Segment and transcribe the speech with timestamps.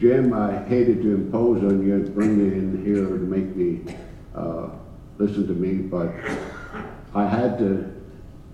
[0.00, 3.82] Jim, I hated to impose on you and bring you in here to make me
[4.34, 4.70] uh,
[5.18, 6.10] listen to me, but
[7.14, 7.94] I had to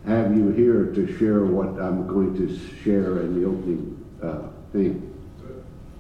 [0.07, 5.15] have you here to share what I'm going to share in the opening uh, thing.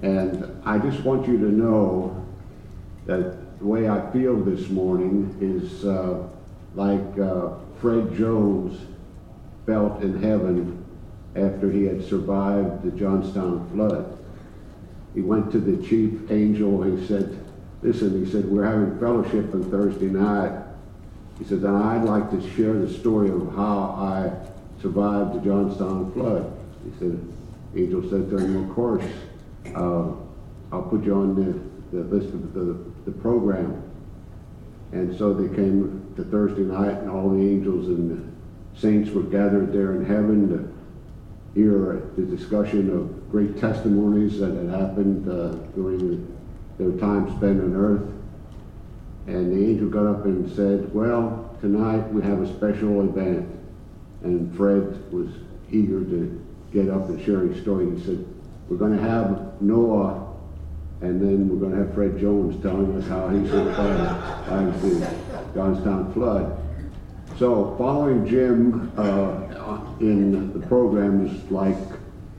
[0.03, 2.27] And I just want you to know
[3.07, 6.27] that the way I feel this morning is uh,
[6.75, 7.51] like uh,
[7.81, 8.81] Fred Jones
[9.65, 10.85] felt in heaven
[11.37, 14.19] after he had survived the Johnstown flood.
[15.17, 16.82] He went to the chief angel.
[16.82, 17.43] He said,
[17.82, 20.63] listen, he said, we're having fellowship on Thursday night.
[21.39, 24.31] He said, and I'd like to share the story of how I
[24.82, 26.54] survived the Johnstown flood.
[26.85, 27.18] He said,
[27.75, 29.04] angel said to him, of course,
[29.75, 30.13] uh,
[30.71, 33.83] I'll put you on the, the list of the, the program.
[34.92, 39.23] And so they came to Thursday night, and all the angels and the saints were
[39.23, 45.56] gathered there in heaven to hear the discussion of great testimonies that had happened uh,
[45.75, 46.36] during
[46.78, 48.12] their time spent on earth.
[49.27, 53.48] And the angel got up and said, Well, tonight we have a special event.
[54.23, 55.28] And Fred was
[55.70, 57.97] eager to get up and share his story.
[57.97, 58.25] He said,
[58.69, 60.27] We're going to have Noah
[61.03, 66.12] and then we're going to have Fred Jones telling us how he survived the Johnstown
[66.14, 66.58] flood.
[67.39, 69.42] So following Jim uh,
[70.01, 71.77] in the program is like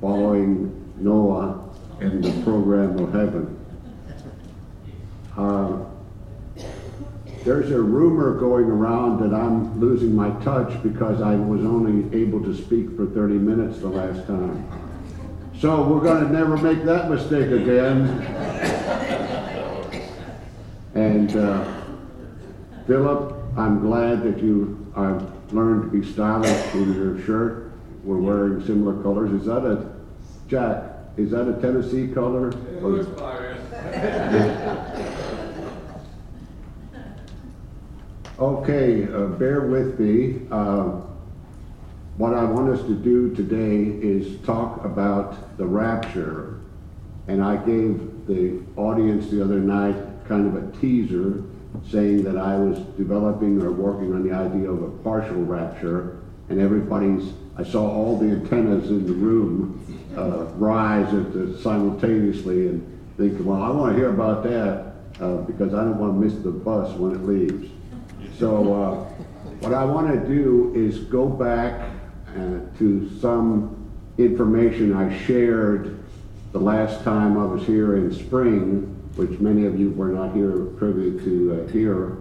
[0.02, 1.70] following Noah
[2.02, 3.54] in the program of heaven.
[5.36, 5.86] Uh,
[7.44, 12.44] there's a rumor going around that I'm losing my touch because I was only able
[12.44, 14.68] to speak for 30 minutes the last time.
[15.60, 18.10] So we're going to never make that mistake again.
[20.94, 21.74] And uh,
[22.86, 27.72] Philip, I'm glad that you have learned to be stylish in your shirt.
[28.04, 29.32] We're wearing similar colors.
[29.32, 29.97] Is that a
[30.48, 30.84] Jack?
[31.18, 32.52] Is that a Tennessee color?
[32.52, 33.08] Like
[38.40, 40.42] Okay, uh, bear with me.
[40.52, 41.02] Uh,
[42.18, 46.60] what I want us to do today is talk about the rapture.
[47.28, 49.96] And I gave the audience the other night
[50.28, 51.44] kind of a teaser
[51.90, 56.20] saying that I was developing or working on the idea of a partial rapture.
[56.50, 62.68] And everybody's, I saw all the antennas in the room uh, rise at the, simultaneously
[62.68, 66.20] and think, well, I want to hear about that uh, because I don't want to
[66.20, 67.70] miss the bus when it leaves.
[68.40, 68.96] So uh,
[69.62, 71.90] what I want to do is go back
[72.30, 76.04] uh, to some information I shared
[76.52, 78.82] the last time I was here in spring,
[79.16, 82.18] which many of you were not here privy to uh, hear.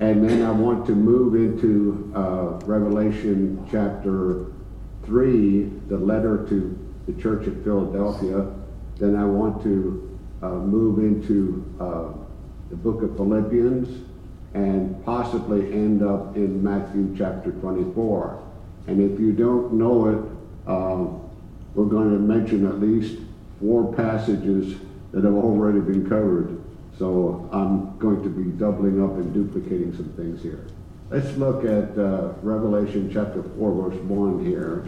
[0.00, 4.46] And then I want to move into uh, Revelation chapter
[5.04, 8.52] 3, the letter to the church of Philadelphia.
[8.98, 12.12] Then I want to uh, move into uh,
[12.70, 14.06] the book of Philippians
[14.54, 18.42] and possibly end up in Matthew chapter 24.
[18.86, 21.06] And if you don't know it, uh,
[21.74, 23.20] we're going to mention at least
[23.60, 24.78] four passages
[25.12, 26.62] that have already been covered.
[26.98, 30.66] So I'm going to be doubling up and duplicating some things here.
[31.10, 34.86] Let's look at uh, Revelation chapter 4, verse 1 here.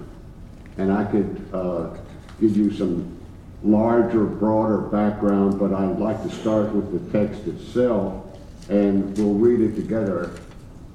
[0.79, 1.97] And I could uh,
[2.41, 3.17] give you some
[3.63, 8.25] larger, broader background, but I'd like to start with the text itself,
[8.69, 10.31] and we'll read it together.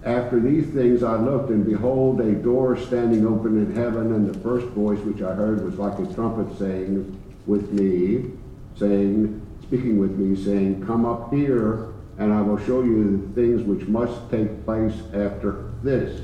[0.06, 4.38] After these things I looked, and behold, a door standing open in heaven, and the
[4.40, 8.32] first voice which I heard was like a trumpet saying with me,
[8.78, 13.62] saying, speaking with me, saying, Come up here, and I will show you the things
[13.64, 16.22] which must take place after this.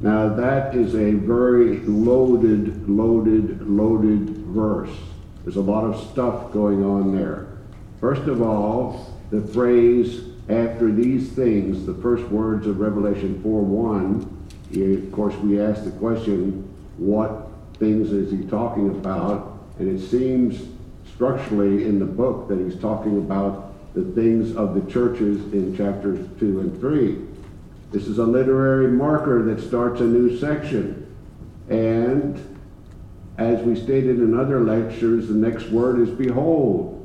[0.00, 4.96] Now that is a very loaded, loaded, loaded verse.
[5.44, 7.48] There's a lot of stuff going on there.
[8.00, 15.04] First of all, the phrase after these things, the first words of Revelation 4 1,
[15.04, 19.58] of course, we ask the question, what things is he talking about?
[19.78, 20.62] And it seems
[21.14, 26.26] structurally in the book that he's talking about the things of the churches in chapters
[26.38, 27.29] 2 and 3.
[27.90, 31.12] This is a literary marker that starts a new section.
[31.68, 32.58] And
[33.36, 36.96] as we stated in other lectures, the next word is behold.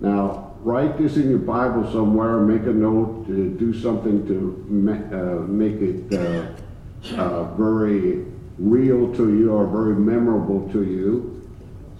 [0.00, 5.50] Now, write this in your Bible somewhere, make a note, to do something to uh,
[5.50, 8.26] make it uh, uh, very
[8.58, 11.30] real to you or very memorable to you.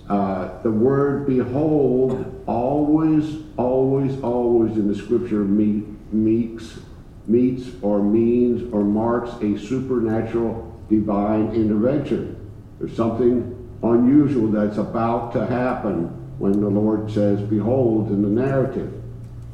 [0.09, 6.61] Uh, the word behold always, always, always in the scripture meet,
[7.27, 12.51] meets, or means or marks a supernatural divine intervention.
[12.79, 13.51] There's something
[13.83, 16.07] unusual that's about to happen
[16.39, 18.93] when the Lord says, Behold, in the narrative.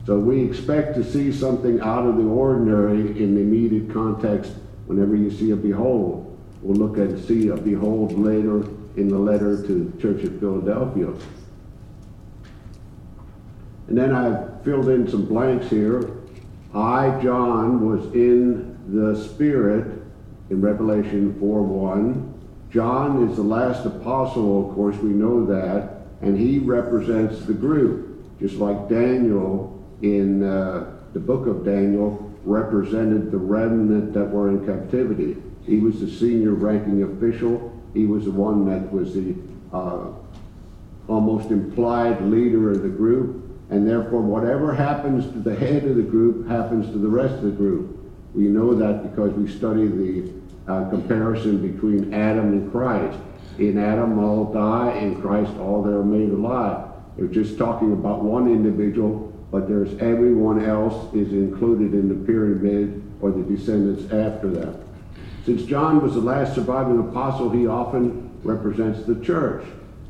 [0.07, 4.53] So we expect to see something out of the ordinary in the immediate context
[4.87, 6.27] whenever you see a behold.
[6.63, 8.65] We'll look and see a behold later
[8.97, 11.13] in the letter to the church at Philadelphia.
[13.89, 16.20] And then I've filled in some blanks here.
[16.75, 20.03] I, John, was in the Spirit
[20.51, 22.35] in Revelation 4 1.
[22.71, 28.39] John is the last apostle, of course, we know that, and he represents the group,
[28.39, 34.65] just like Daniel in uh, the book of Daniel represented the remnant that were in
[34.65, 35.37] captivity.
[35.67, 37.77] He was the senior ranking official.
[37.93, 39.35] He was the one that was the
[39.73, 40.07] uh,
[41.09, 43.50] almost implied leader of the group.
[43.71, 47.43] And therefore, whatever happens to the head of the group happens to the rest of
[47.43, 47.99] the group.
[48.35, 50.33] We know that because we study the
[50.67, 53.19] uh, comparison between Adam and Christ.
[53.59, 54.99] In Adam, all die.
[54.99, 56.89] In Christ, all that are made alive.
[57.17, 63.03] They're just talking about one individual but there's everyone else is included in the pyramid
[63.21, 64.81] or the descendants after them.
[65.45, 69.67] Since John was the last surviving apostle, he often represents the church.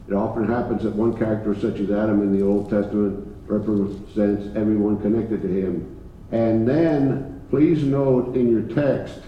[0.09, 5.01] It often happens that one character, such as Adam in the Old Testament, represents everyone
[5.01, 5.99] connected to him.
[6.33, 9.21] And then, please note in your text,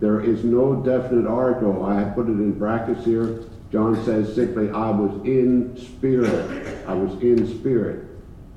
[0.00, 1.84] there is no definite article.
[1.84, 3.44] I have put it in brackets here.
[3.72, 6.86] John says simply, I was in spirit.
[6.86, 8.06] I was in spirit.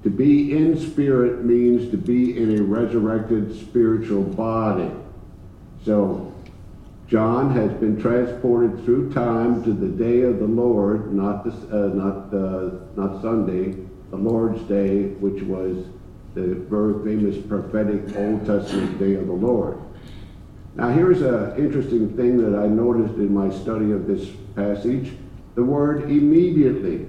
[0.03, 4.91] To be in spirit means to be in a resurrected spiritual body.
[5.85, 6.33] So,
[7.07, 11.91] John has been transported through time to the day of the Lord, not this, uh,
[11.93, 13.75] not uh, not Sunday,
[14.13, 15.87] the Lord's day, which was
[16.35, 19.79] the very famous prophetic Old Testament day of the Lord.
[20.75, 25.13] Now, here's an interesting thing that I noticed in my study of this passage:
[25.55, 27.07] the word immediately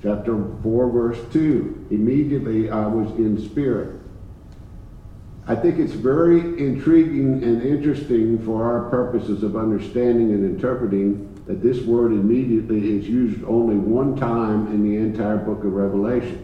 [0.00, 1.88] chapter 4, verse 2.
[1.90, 4.00] Immediately I was in spirit.
[5.48, 11.62] I think it's very intriguing and interesting for our purposes of understanding and interpreting that
[11.62, 16.42] this word immediately is used only one time in the entire book of Revelation.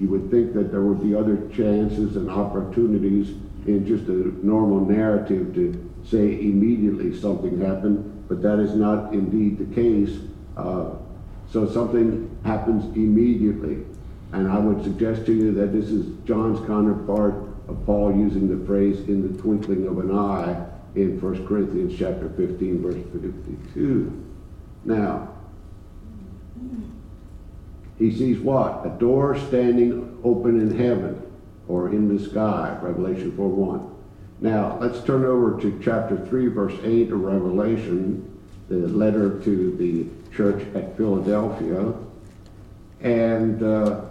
[0.00, 3.36] You would think that there would be other chances and opportunities
[3.66, 9.58] in just a normal narrative to say immediately something happened, but that is not indeed
[9.58, 10.18] the case.
[10.56, 10.90] Uh,
[11.50, 13.84] so something happens immediately.
[14.32, 17.34] And I would suggest to you that this is John's counterpart
[17.68, 20.66] of Paul using the phrase in the twinkling of an eye
[20.96, 24.23] in 1 Corinthians chapter 15, verse 52.
[24.84, 25.28] Now,
[27.98, 28.84] he sees what?
[28.84, 31.22] A door standing open in heaven
[31.68, 33.94] or in the sky, Revelation 4 1.
[34.40, 40.06] Now, let's turn over to chapter 3, verse 8 of Revelation, the letter to the
[40.36, 41.94] church at Philadelphia.
[43.00, 44.02] And uh,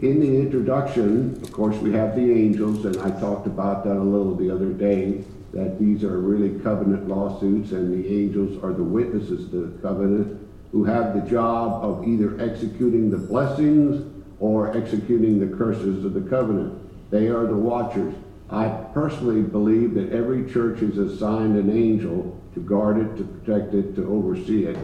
[0.00, 4.02] in the introduction, of course, we have the angels, and I talked about that a
[4.02, 8.82] little the other day, that these are really covenant lawsuits, and the angels are the
[8.82, 10.38] witnesses to the covenant
[10.70, 14.10] who have the job of either executing the blessings
[14.40, 16.78] or executing the curses of the covenant.
[17.10, 18.14] They are the watchers.
[18.48, 23.74] I personally believe that every church is assigned an angel to guard it, to protect
[23.74, 24.78] it, to oversee it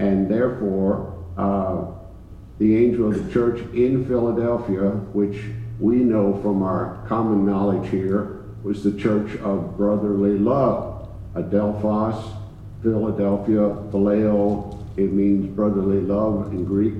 [0.00, 1.84] and therefore uh,
[2.58, 5.42] the angel of the church in Philadelphia, which
[5.78, 11.08] we know from our common knowledge here, was the church of brotherly love.
[11.34, 12.36] Adelphos,
[12.82, 16.94] Philadelphia, Phileo, it means brotherly love in Greek.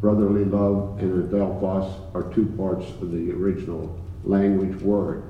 [0.00, 5.22] Brotherly love and Adelphos are two parts of the original language word.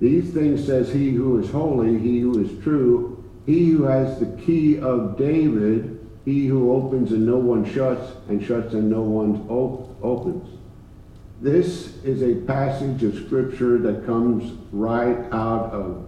[0.00, 4.26] These things says he who is holy, he who is true, he who has the
[4.42, 9.46] key of David, he who opens and no one shuts, and shuts and no one
[9.48, 10.59] op- opens.
[11.40, 16.06] This is a passage of scripture that comes right out of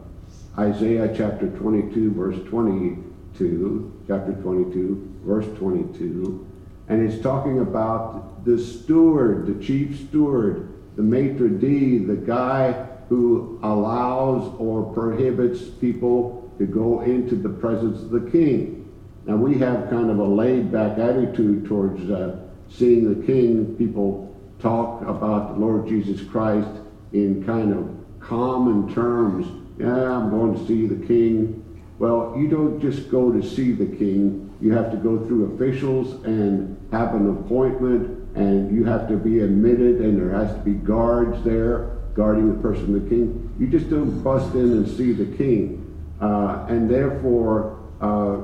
[0.59, 6.47] Isaiah chapter 22, verse 22, chapter 22, verse 22.
[6.91, 12.73] And it's talking about the steward, the chief steward, the maitre d', the guy
[13.09, 18.87] who allows or prohibits people to go into the presence of the king.
[19.25, 23.77] Now we have kind of a laid back attitude towards uh, seeing the King.
[23.77, 24.32] People
[24.62, 26.69] talk about the Lord Jesus Christ
[27.12, 29.47] in kind of common terms.
[29.78, 31.59] Yeah, I'm going to see the King.
[31.99, 34.54] Well, you don't just go to see the King.
[34.61, 39.40] You have to go through officials and have an appointment, and you have to be
[39.40, 43.54] admitted, and there has to be guards there guarding the person of the King.
[43.59, 45.78] You just don't bust in and see the King.
[46.21, 48.38] Uh, and therefore, uh,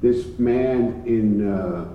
[0.00, 1.88] this man in, uh,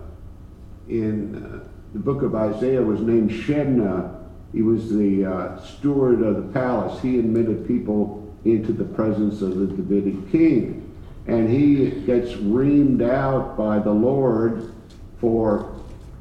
[0.87, 4.15] in uh, the book of Isaiah was named Shebna.
[4.51, 7.01] He was the uh, steward of the palace.
[7.01, 10.85] He admitted people into the presence of the Davidic king.
[11.27, 14.73] And he gets reamed out by the Lord
[15.19, 15.75] for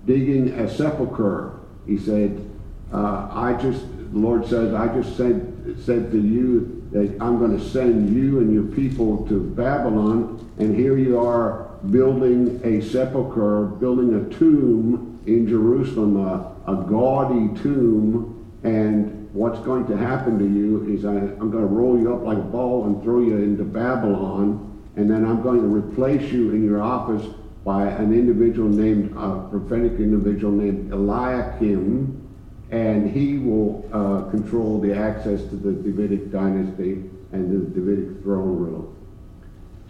[0.07, 1.59] digging a sepulchre.
[1.87, 2.45] He said,
[2.93, 7.59] uh, I just, the Lord says, I just said, said to you that I'm going
[7.59, 13.67] to send you and your people to Babylon, and here you are building a sepulchre,
[13.67, 20.45] building a tomb in Jerusalem, a, a gaudy tomb, and what's going to happen to
[20.45, 23.37] you is I, I'm going to roll you up like a ball and throw you
[23.37, 24.65] into Babylon,
[24.97, 27.25] and then I'm going to replace you in your office
[27.65, 32.15] by an individual named, a prophetic individual named Eliakim,
[32.71, 38.57] and he will uh, control the access to the Davidic dynasty and the Davidic throne
[38.57, 38.95] room.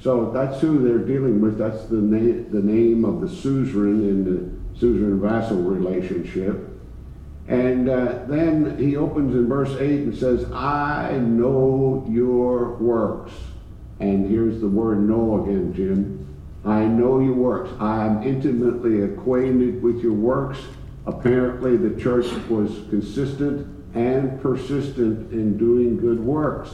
[0.00, 1.58] So that's who they're dealing with.
[1.58, 6.68] That's the, na- the name of the suzerain in the suzerain vassal relationship.
[7.48, 13.32] And uh, then he opens in verse 8 and says, I know your works.
[14.00, 16.26] And here's the word know again, Jim.
[16.64, 17.70] I know your works.
[17.80, 20.58] I am intimately acquainted with your works.
[21.06, 26.70] Apparently, the church was consistent and persistent in doing good works.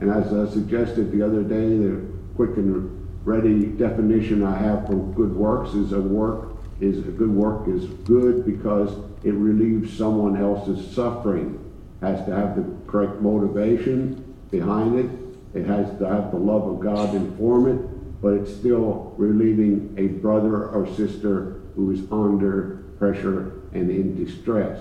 [0.00, 4.94] And as I suggested the other day, the quick and ready definition I have for
[4.94, 6.49] good works is a work
[6.80, 8.90] is a good work is good because
[9.22, 11.58] it relieves someone else's suffering.
[12.00, 15.10] Has to have the correct motivation behind it.
[15.54, 20.06] It has to have the love of God inform it, but it's still relieving a
[20.06, 24.80] brother or sister who is under pressure and in distress.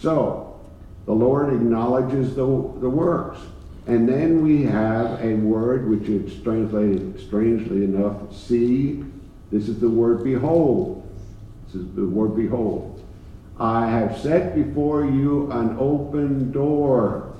[0.00, 0.60] So,
[1.06, 3.38] the Lord acknowledges the, the works.
[3.86, 9.04] And then we have a word which is translated strangely enough, see.
[9.50, 11.07] This is the word behold.
[11.68, 13.04] This is the word behold.
[13.60, 17.34] I have set before you an open door.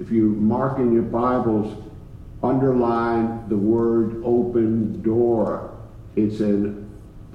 [0.00, 1.76] If you mark in your Bibles,
[2.42, 5.76] underline the word open door.
[6.16, 6.74] It's a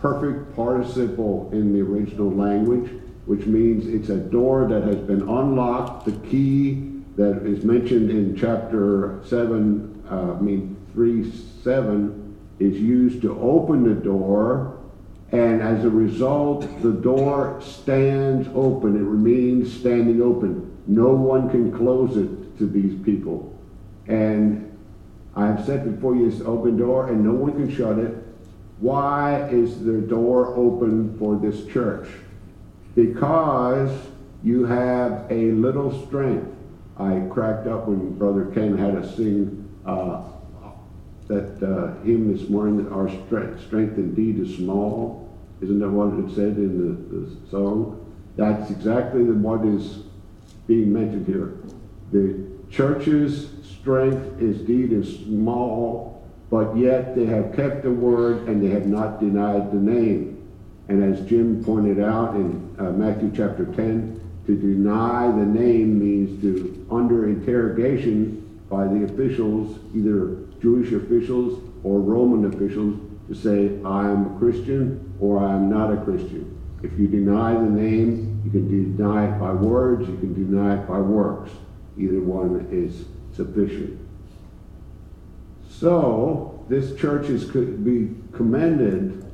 [0.02, 6.06] perfect participle in the original language, which means it's a door that has been unlocked.
[6.06, 11.32] The key that is mentioned in chapter 7, uh, I mean 3
[11.64, 14.79] 7, is used to open the door.
[15.32, 18.96] And as a result, the door stands open.
[18.96, 20.76] It remains standing open.
[20.88, 23.56] No one can close it to these people.
[24.08, 24.76] And
[25.36, 28.16] I have set before you this open door, and no one can shut it.
[28.80, 32.10] Why is the door open for this church?
[32.96, 33.92] Because
[34.44, 36.56] you have a little strength.
[36.98, 40.24] I cracked up when Brother Ken had us sing uh,
[41.30, 45.30] that uh, hymn this morning, that our strength, strength indeed is small.
[45.62, 47.96] Isn't that what it said in the, the song?
[48.36, 50.00] That's exactly what is
[50.66, 51.54] being mentioned here.
[52.12, 58.64] The church's strength is indeed is small, but yet they have kept the word and
[58.64, 60.48] they have not denied the name.
[60.88, 66.42] And as Jim pointed out in uh, Matthew chapter 10, to deny the name means
[66.42, 74.10] to, under interrogation by the officials, either Jewish officials or Roman officials, to say, I
[74.10, 76.58] am a Christian or I am not a Christian.
[76.82, 80.88] If you deny the name, you can deny it by words, you can deny it
[80.88, 81.52] by works.
[81.98, 84.00] Either one is sufficient.
[85.70, 89.26] So, this church is to be commended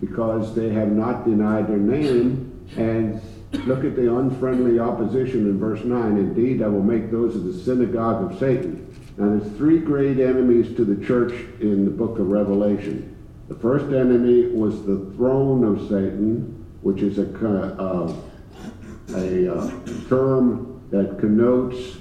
[0.00, 3.20] because they have not denied their name and
[3.66, 6.16] Look at the unfriendly opposition in verse 9.
[6.16, 8.91] Indeed, I will make those of the synagogue of Satan.
[9.16, 13.16] Now, there's three great enemies to the church in the book of Revelation.
[13.48, 17.26] The first enemy was the throne of Satan, which is a,
[17.78, 18.14] uh,
[19.14, 19.70] a uh,
[20.08, 21.98] term that connotes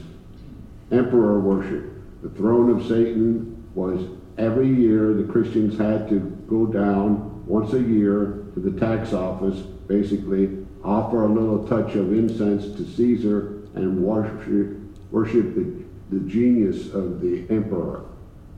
[0.91, 1.91] emperor worship.
[2.23, 7.81] The throne of Satan was every year the Christians had to go down once a
[7.81, 14.01] year to the tax office, basically offer a little touch of incense to Caesar, and
[14.03, 14.77] worship,
[15.11, 15.80] worship the,
[16.11, 18.05] the genius of the emperor.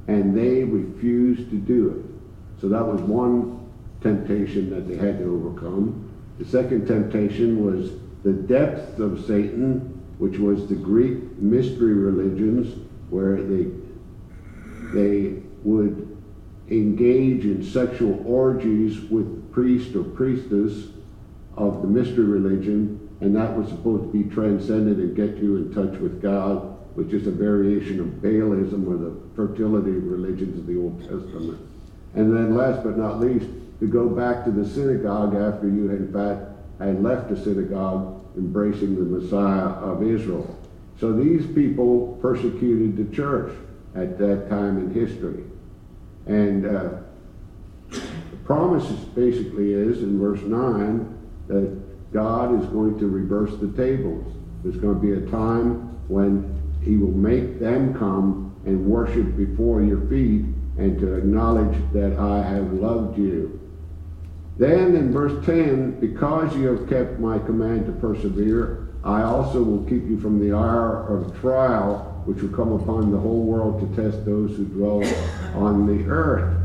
[0.07, 2.61] And they refused to do it.
[2.61, 3.59] So that was one
[4.01, 6.09] temptation that they had to overcome.
[6.39, 7.91] The second temptation was
[8.23, 13.67] the depth of Satan, which was the Greek mystery religions, where they,
[14.93, 16.17] they would
[16.69, 20.87] engage in sexual orgies with priest or priestess
[21.55, 25.73] of the mystery religion, and that was supposed to be transcended and get you in
[25.73, 30.77] touch with God, which is a variation of Baalism or the fertility religions of the
[30.77, 31.59] Old Testament.
[32.15, 33.47] And then last but not least,
[33.79, 38.23] to go back to the synagogue after you had in fact had left the synagogue,
[38.37, 40.57] embracing the Messiah of Israel.
[40.99, 43.53] So these people persecuted the church
[43.95, 45.43] at that time in history.
[46.25, 46.89] And uh,
[47.89, 48.85] the promise
[49.15, 54.33] basically is in verse 9 that God is going to reverse the tables.
[54.63, 56.52] There's going to be a time when
[56.83, 60.45] he will make them come and worship before your feet
[60.77, 63.59] and to acknowledge that I have loved you.
[64.57, 69.83] Then in verse 10, because you have kept my command to persevere, I also will
[69.83, 74.01] keep you from the hour of trial which will come upon the whole world to
[74.01, 75.03] test those who dwell
[75.55, 76.57] on the earth.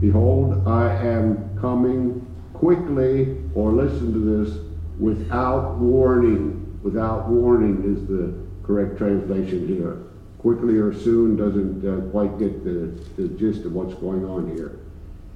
[0.00, 4.58] Behold, I am coming quickly, or listen to this,
[4.98, 6.78] without warning.
[6.82, 9.98] Without warning is the correct translation here.
[10.38, 14.78] Quickly or soon doesn't uh, quite get the, the gist of what's going on here.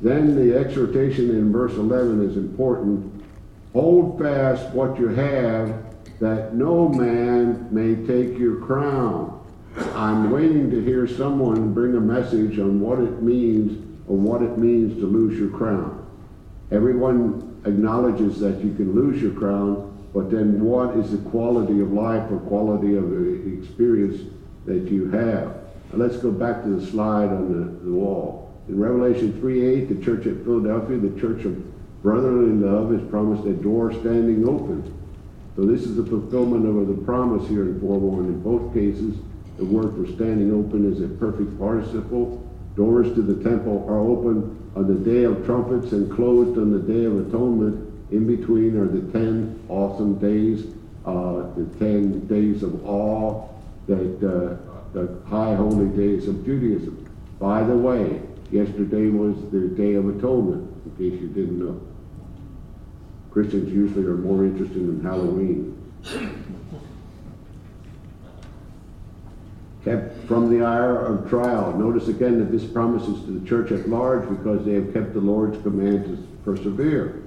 [0.02, 3.24] Then the exhortation in verse 11 is important.
[3.72, 5.84] Hold fast what you have,
[6.20, 9.36] that no man may take your crown.
[9.94, 14.58] I'm waiting to hear someone bring a message on what it means or what it
[14.58, 16.04] means to lose your crown.
[16.70, 21.92] Everyone acknowledges that you can lose your crown, but then what is the quality of
[21.92, 23.04] life or quality of
[23.58, 24.20] experience
[24.66, 25.56] that you have?
[25.92, 28.54] Let's go back to the slide on the, the wall.
[28.68, 33.52] In Revelation 3.8, the church at Philadelphia, the church of brotherly love, is promised a
[33.52, 34.96] door standing open.
[35.56, 38.18] So this is the fulfillment of the promise here in 4.1.
[38.26, 39.16] In both cases,
[39.58, 42.46] the word for standing open is a perfect participle.
[42.76, 46.78] Doors to the temple are open on the day of trumpets and closed on the
[46.78, 47.89] day of atonement.
[48.10, 50.66] In between are the ten awesome days,
[51.06, 53.48] uh, the ten days of awe,
[53.86, 54.56] that uh,
[54.92, 57.08] the high holy days of Judaism.
[57.38, 61.80] By the way, yesterday was the Day of Atonement, in case you didn't know.
[63.30, 65.76] Christians usually are more interested in Halloween.
[69.84, 71.76] kept from the hour of trial.
[71.76, 75.20] Notice again that this promises to the church at large because they have kept the
[75.20, 77.22] Lord's command to persevere.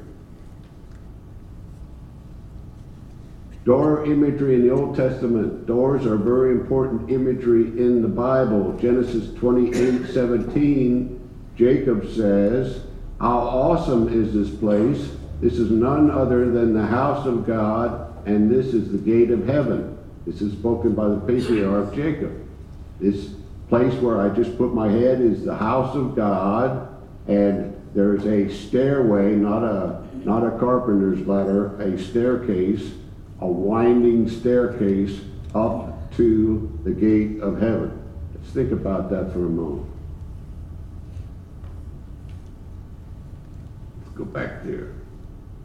[3.66, 5.66] Door imagery in the Old Testament.
[5.66, 8.78] Doors are very important imagery in the Bible.
[8.78, 12.82] Genesis 28 17, Jacob says,
[13.22, 15.12] How awesome is this place!
[15.40, 19.46] This is none other than the house of God, and this is the gate of
[19.48, 19.98] heaven.
[20.26, 22.46] This is spoken by the patriarch Jacob.
[23.00, 23.30] This
[23.70, 26.90] place where I just put my head is the house of God,
[27.28, 32.92] and there's a stairway, not a not a carpenter's ladder, a staircase,
[33.44, 35.20] a winding staircase
[35.54, 38.02] up to the gate of heaven.
[38.34, 39.90] Let's think about that for a moment.
[44.00, 44.94] Let's go back there.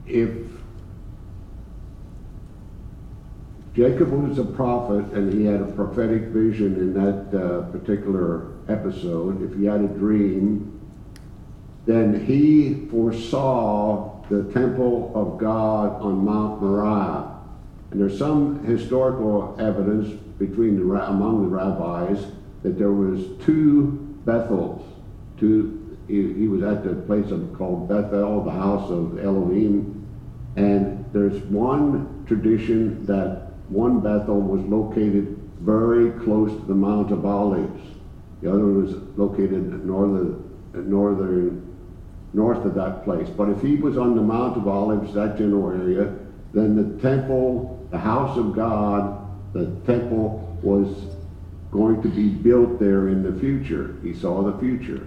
[0.07, 0.31] If
[3.77, 9.41] Jacob was a prophet and he had a prophetic vision in that uh, particular episode.
[9.41, 10.81] If he had a dream,
[11.87, 17.38] then he foresaw the temple of God on Mount Moriah.
[17.91, 22.25] And there's some historical evidence between the, among the rabbis
[22.63, 24.83] that there was two Bethels.
[25.39, 30.07] Two, he, he was at the place of, called Bethel, the house of Elohim.
[30.57, 37.25] And there's one tradition that one Bethel was located very close to the Mount of
[37.25, 37.83] Olives.
[38.43, 41.77] The other was located northern, northern,
[42.33, 43.29] north of that place.
[43.29, 46.15] But if he was on the Mount of Olives, that general area,
[46.53, 50.89] then the temple, the house of God, the temple was
[51.71, 53.97] going to be built there in the future.
[54.03, 55.07] He saw the future.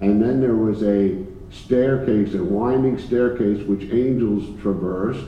[0.00, 5.26] And then there was a staircase, a winding staircase, which angels traversed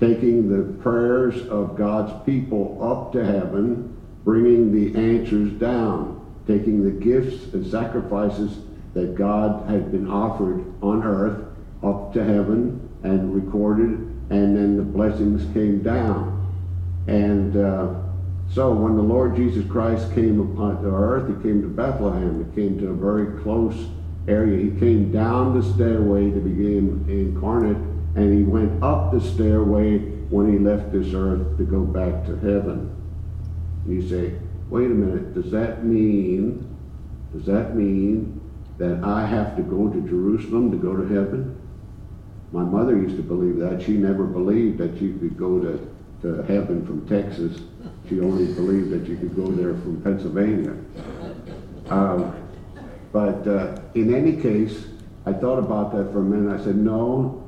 [0.00, 6.90] taking the prayers of God's people up to heaven, bringing the answers down, taking the
[6.90, 8.58] gifts and sacrifices
[8.94, 11.44] that God had been offered on earth
[11.82, 16.36] up to heaven and recorded, and then the blessings came down.
[17.06, 17.94] And uh,
[18.48, 22.44] so when the Lord Jesus Christ came upon the earth, he came to Bethlehem.
[22.44, 23.88] He came to a very close
[24.28, 24.70] area.
[24.70, 27.76] He came down the stairway to become incarnate
[28.14, 32.36] and he went up the stairway when he left this earth to go back to
[32.36, 32.94] heaven.
[33.86, 34.34] You say,
[34.68, 36.76] wait a minute, does that mean,
[37.32, 38.40] does that mean
[38.78, 41.59] that I have to go to Jerusalem to go to heaven?
[42.52, 43.82] My mother used to believe that.
[43.82, 47.60] She never believed that you could go to, to heaven from Texas.
[48.08, 50.74] She only believed that you could go there from Pennsylvania.
[51.88, 52.34] Um,
[53.12, 54.86] but uh, in any case,
[55.26, 56.60] I thought about that for a minute.
[56.60, 57.44] I said, no,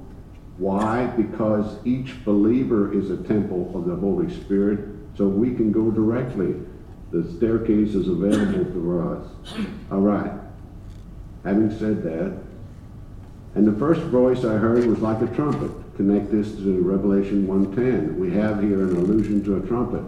[0.59, 1.07] Why?
[1.07, 4.81] Because each believer is a temple of the Holy Spirit,
[5.17, 6.55] so we can go directly.
[7.11, 9.27] The staircase is available for us.
[9.91, 10.31] All right.
[11.45, 12.39] Having said that,
[13.55, 15.71] and the first voice I heard was like a trumpet.
[15.97, 18.17] Connect this to Revelation 1.10.
[18.17, 20.03] We have here an allusion to a trumpet.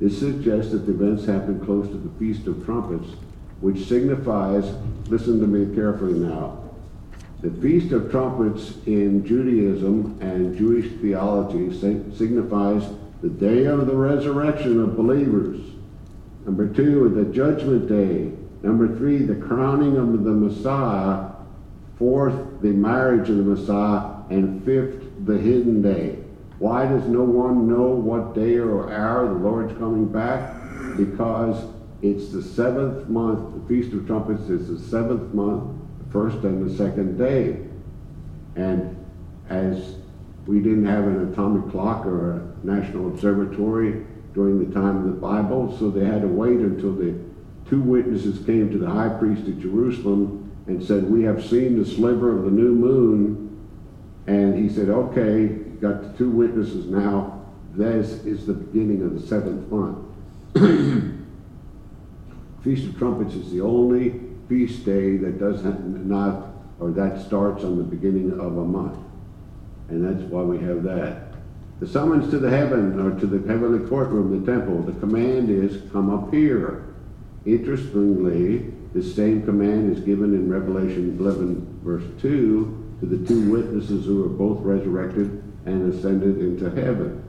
[0.00, 3.08] This suggests that the events happen close to the Feast of Trumpets,
[3.60, 4.64] which signifies,
[5.08, 6.58] listen to me carefully now,
[7.40, 12.82] the Feast of Trumpets in Judaism and Jewish theology signifies
[13.22, 15.60] the day of the resurrection of believers.
[16.44, 18.32] Number two, the judgment day.
[18.62, 21.30] Number three, the crowning of the Messiah.
[21.98, 24.14] Fourth, the marriage of the Messiah.
[24.30, 26.18] And fifth, the hidden day.
[26.58, 30.54] Why does no one know what day or hour the Lord's coming back?
[30.96, 31.64] Because
[32.02, 33.54] it's the seventh month.
[33.54, 35.80] The Feast of Trumpets is the seventh month
[36.12, 37.64] first and the second day.
[38.56, 38.96] And
[39.48, 39.96] as
[40.46, 45.20] we didn't have an atomic clock or a national observatory during the time of the
[45.20, 47.18] Bible, so they had to wait until the
[47.68, 51.84] two witnesses came to the high priest at Jerusalem and said, We have seen the
[51.84, 53.46] sliver of the new moon.
[54.26, 55.48] And he said, Okay,
[55.80, 57.46] got the two witnesses now.
[57.74, 60.04] This is the beginning of the seventh month.
[62.62, 66.48] Feast of Trumpets is the only feast day that does not,
[66.80, 68.98] or that starts on the beginning of a month.
[69.88, 71.32] And that's why we have that.
[71.80, 75.90] The summons to the heaven, or to the heavenly courtroom, the temple, the command is,
[75.92, 76.84] come up here.
[77.46, 84.06] Interestingly, the same command is given in Revelation 11, verse 2, to the two witnesses
[84.06, 87.22] who are both resurrected and ascended into heaven.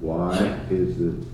[0.00, 0.36] Why
[0.70, 1.26] is this?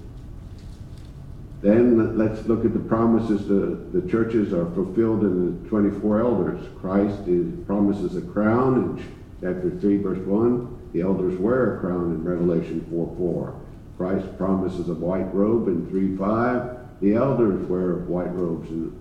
[1.61, 3.49] Then let's look at the promises.
[3.49, 6.67] The, the churches are fulfilled in the 24 elders.
[6.81, 9.05] Christ is, promises a crown in
[9.41, 10.91] chapter 3, verse 1.
[10.93, 13.61] The elders wear a crown in Revelation 4 4.
[13.97, 16.79] Christ promises a white robe in 3 5.
[17.01, 18.97] The elders wear white robes in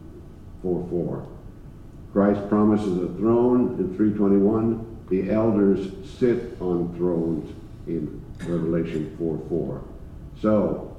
[0.68, 1.28] 4 4.
[2.12, 4.98] Christ promises a throne in 321.
[5.10, 7.56] The elders sit on thrones
[7.88, 9.82] in Revelation 4 4.
[10.42, 10.94] So,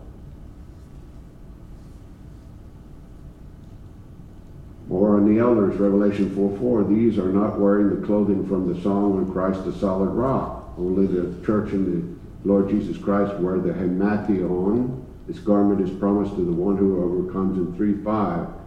[4.90, 8.80] Or on the elders, Revelation 4 4, these are not wearing the clothing from the
[8.80, 10.72] song on Christ the solid rock.
[10.78, 15.04] Only the church and the Lord Jesus Christ wear the himation.
[15.26, 18.57] This garment is promised to the one who overcomes in 3 5.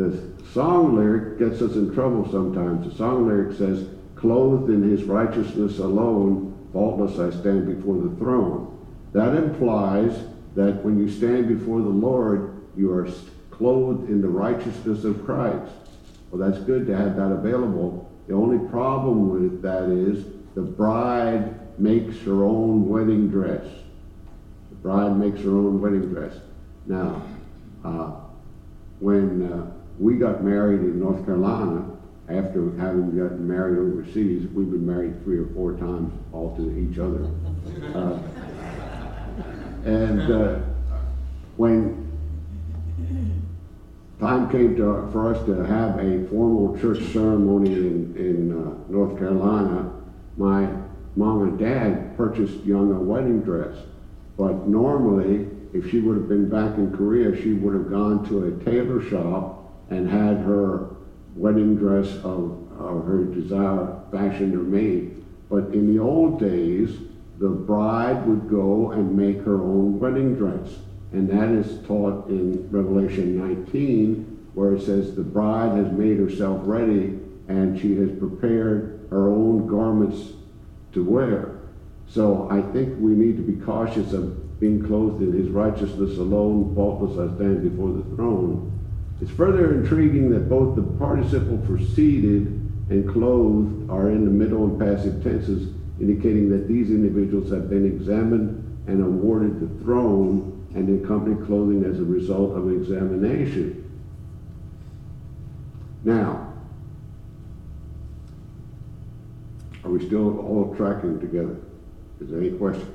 [0.00, 0.18] The
[0.54, 2.90] song lyric gets us in trouble sometimes.
[2.90, 8.78] The song lyric says, Clothed in his righteousness alone, faultless I stand before the throne.
[9.12, 10.18] That implies
[10.54, 13.10] that when you stand before the Lord, you are
[13.50, 15.70] clothed in the righteousness of Christ.
[16.30, 18.10] Well, that's good to have that available.
[18.26, 23.66] The only problem with that is the bride makes her own wedding dress.
[24.70, 26.32] The bride makes her own wedding dress.
[26.86, 27.22] Now,
[27.84, 28.12] uh,
[29.00, 31.84] when uh, we got married in North Carolina,
[32.30, 36.98] after having gotten married overseas, we've been married three or four times all to each
[36.98, 37.28] other.
[37.94, 38.18] Uh,
[39.84, 40.60] and uh,
[41.56, 42.18] when
[44.18, 49.18] time came to, for us to have a formal church ceremony in, in uh, North
[49.18, 49.92] Carolina,
[50.38, 50.66] my
[51.16, 53.76] mom and dad purchased Young a wedding dress.
[54.38, 58.46] But normally, if she would have been back in Korea, she would have gone to
[58.46, 59.59] a tailor shop
[59.90, 60.96] and had her
[61.34, 65.22] wedding dress of, of her desire fashioned or made.
[65.48, 66.96] But in the old days,
[67.38, 70.76] the bride would go and make her own wedding dress.
[71.12, 76.60] And that is taught in Revelation 19, where it says, The bride has made herself
[76.64, 80.34] ready, and she has prepared her own garments
[80.92, 81.58] to wear.
[82.06, 86.74] So I think we need to be cautious of being clothed in his righteousness alone,
[86.74, 88.79] faultless I stand before the throne.
[89.20, 91.60] It's further intriguing that both the participle
[91.94, 92.46] seated
[92.88, 97.84] and clothed are in the middle and passive tenses, indicating that these individuals have been
[97.84, 103.76] examined and awarded the throne and in company clothing as a result of examination.
[106.02, 106.52] Now,
[109.84, 111.56] are we still all tracking together?
[112.20, 112.88] Is there any questions?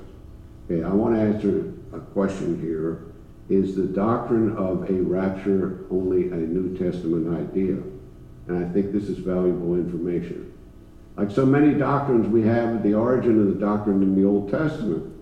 [0.70, 3.04] Okay, I want to answer a question here.
[3.50, 7.78] Is the doctrine of a rapture only a New Testament idea?
[8.48, 10.52] And I think this is valuable information.
[11.16, 15.14] Like so many doctrines, we have the origin of the doctrine in the Old Testament.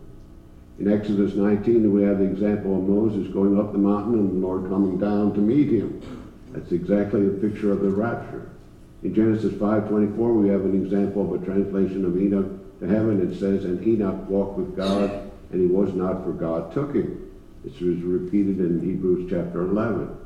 [0.79, 4.47] In Exodus 19, we have the example of Moses going up the mountain and the
[4.47, 6.01] Lord coming down to meet him.
[6.51, 8.49] That's exactly the picture of the rapture.
[9.03, 13.37] In Genesis 5.24, we have an example of a translation of Enoch to heaven, it
[13.37, 17.31] says, and Enoch walked with God, and he was not, for God took him.
[17.63, 20.17] This was repeated in Hebrews chapter 11.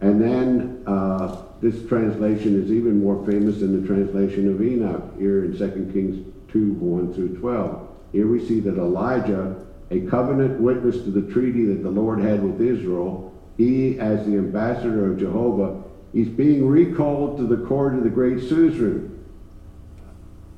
[0.00, 5.44] And then uh, this translation is even more famous than the translation of Enoch here
[5.44, 7.88] in 2 Kings 2 1 through 12.
[8.12, 12.42] Here we see that Elijah, a covenant witness to the treaty that the Lord had
[12.42, 15.82] with Israel, he, as the ambassador of Jehovah,
[16.14, 19.18] he's being recalled to the court of the great suzerain.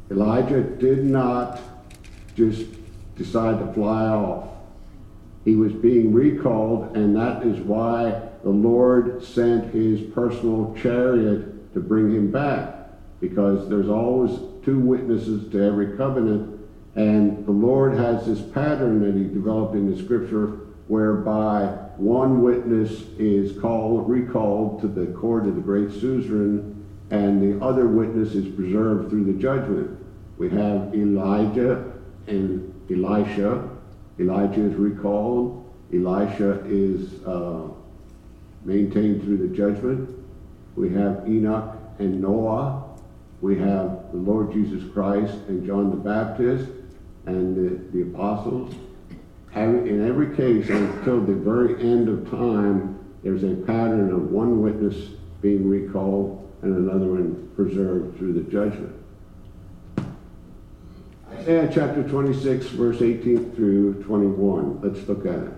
[0.08, 1.60] Elijah did not
[2.36, 2.66] just
[3.16, 4.51] decide to fly off.
[5.44, 11.80] He was being recalled, and that is why the Lord sent his personal chariot to
[11.80, 12.76] bring him back.
[13.20, 16.60] Because there's always two witnesses to every covenant,
[16.94, 23.02] and the Lord has this pattern that he developed in the scripture whereby one witness
[23.18, 28.52] is called, recalled to the court of the great suzerain, and the other witness is
[28.54, 29.98] preserved through the judgment.
[30.38, 31.92] We have Elijah
[32.26, 33.68] and Elisha.
[34.22, 35.68] Elijah is recalled.
[35.92, 37.68] Elisha is uh,
[38.64, 40.08] maintained through the judgment.
[40.76, 42.84] We have Enoch and Noah.
[43.40, 46.70] We have the Lord Jesus Christ and John the Baptist
[47.26, 48.74] and the, the apostles.
[49.54, 55.10] In every case, until the very end of time, there's a pattern of one witness
[55.42, 58.94] being recalled and another one preserved through the judgment.
[61.42, 64.80] Isaiah chapter 26, verse 18 through 21.
[64.80, 65.52] Let's look at it.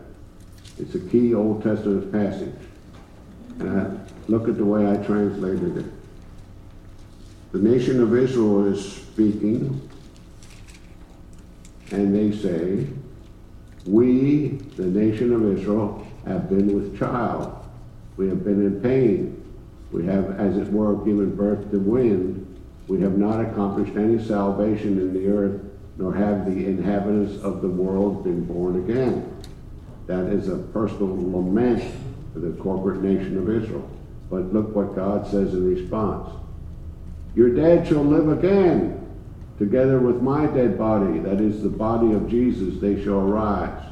[0.79, 2.55] It's a key Old Testament passage.
[3.59, 3.95] And I
[4.29, 5.85] look at the way I translated it.
[7.53, 9.87] The nation of Israel is speaking,
[11.91, 12.87] and they say,
[13.85, 17.63] We, the nation of Israel, have been with child.
[18.17, 19.39] We have been in pain.
[19.93, 22.41] We have, as it were, given birth to wind.
[22.89, 25.61] We have not accomplished any salvation in the earth,
[25.97, 29.31] nor have the inhabitants of the world been born again.
[30.07, 31.83] That is a personal lament
[32.33, 33.89] for the corporate nation of Israel.
[34.31, 36.31] But look what God says in response.
[37.35, 39.01] Your dead shall live again.
[39.59, 43.83] Together with my dead body, that is the body of Jesus, they shall arise.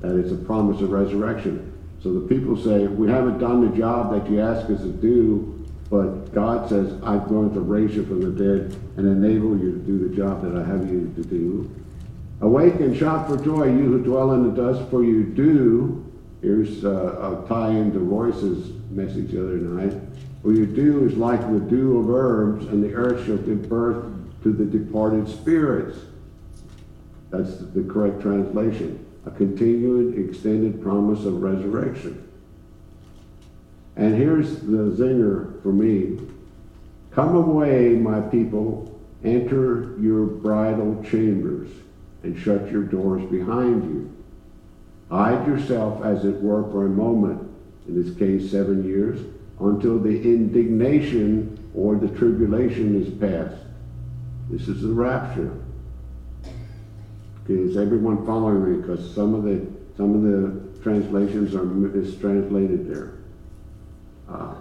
[0.00, 1.72] That is a promise of resurrection.
[2.02, 5.53] So the people say, We haven't done the job that you asked us to do,
[5.90, 9.78] but God says, I'm going to raise you from the dead and enable you to
[9.78, 11.70] do the job that I have you to do.
[12.40, 16.00] Awake and shout for joy, you who dwell in the dust, for you do.
[16.42, 19.94] Here's uh, a tie into Royce's message the other night.
[20.42, 24.04] For you do is like the dew of herbs, and the earth shall give birth
[24.42, 25.98] to the departed spirits.
[27.30, 29.06] That's the correct translation.
[29.26, 32.23] A continued, extended promise of resurrection.
[33.96, 36.18] And here's the zinger for me.
[37.12, 41.70] Come away, my people, enter your bridal chambers,
[42.22, 44.10] and shut your doors behind you.
[45.10, 47.48] Hide yourself, as it were, for a moment,
[47.86, 49.20] in this case, seven years,
[49.60, 53.62] until the indignation or the tribulation is past.
[54.50, 55.52] This is the rapture.
[57.44, 58.80] Okay, is everyone following me?
[58.80, 63.12] Because some of the some of the translations are mistranslated there.
[64.28, 64.54] Uh,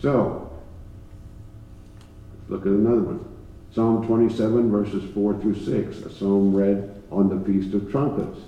[0.00, 0.50] so,
[2.48, 3.36] look at another one.
[3.74, 8.40] Psalm 27, verses 4 through 6, a psalm read on the Feast of Trumpets.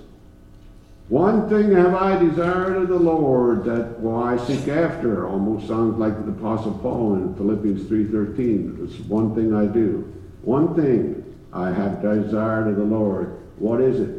[1.09, 5.27] One thing have I desired of the Lord that will I seek after.
[5.27, 8.85] Almost sounds like the Apostle Paul in Philippians 3.13.
[8.85, 10.11] It's one thing I do.
[10.43, 13.39] One thing I have desired of the Lord.
[13.57, 14.18] What is it?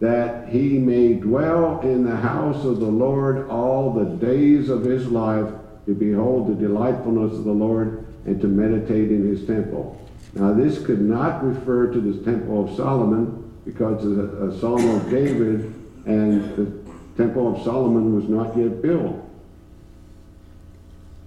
[0.00, 5.06] That he may dwell in the house of the Lord all the days of his
[5.08, 5.50] life,
[5.86, 10.00] to behold the delightfulness of the Lord, and to meditate in his temple.
[10.34, 15.10] Now this could not refer to the temple of Solomon, because a, a Psalm of
[15.10, 15.72] David
[16.04, 19.16] and the Temple of Solomon was not yet built.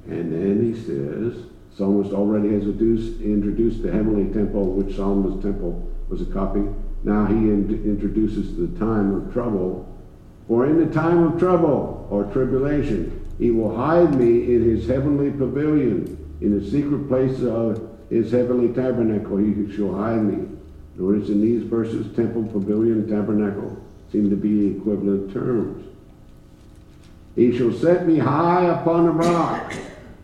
[0.08, 6.22] And then he says, Psalmist already has introduced the heavenly temple, which Solomon's temple was
[6.22, 6.64] a copy.
[7.04, 9.86] Now he in introduces the time of trouble.
[10.48, 15.32] For in the time of trouble or tribulation, he will hide me in his heavenly
[15.32, 19.38] pavilion, in the secret place of his heavenly tabernacle.
[19.38, 20.48] He shall hide me.
[20.98, 23.78] Notice in these verses, temple, pavilion, tabernacle
[24.12, 25.86] seem to be equivalent terms.
[27.36, 29.74] He shall set me high upon a rock.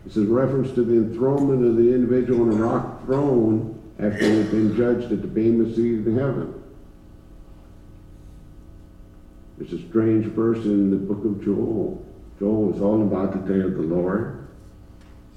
[0.04, 4.36] This is reference to the enthronement of the individual on a rock throne after he
[4.36, 6.62] had been judged at the Bema seat in heaven.
[9.58, 12.04] There's a strange verse in the book of Joel.
[12.38, 14.38] Joel is all about the day of the Lord.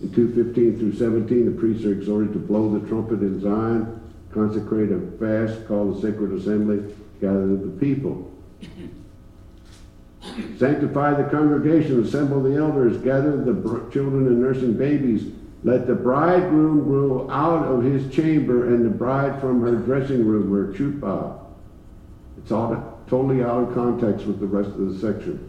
[0.02, 3.88] In 2:15 through 17, the priests are exhorted to blow the trumpet in Zion,
[4.32, 6.84] consecrate a fast, call the sacred assembly,
[7.22, 8.32] gather the people.
[10.58, 13.54] Sanctify the congregation, assemble the elders, gather the
[13.92, 15.32] children and nursing babies.
[15.64, 20.52] Let the bridegroom go out of his chamber and the bride from her dressing room,
[20.52, 21.40] her chuppah.
[22.38, 22.74] It's all
[23.10, 25.46] totally out of context with the rest of the section.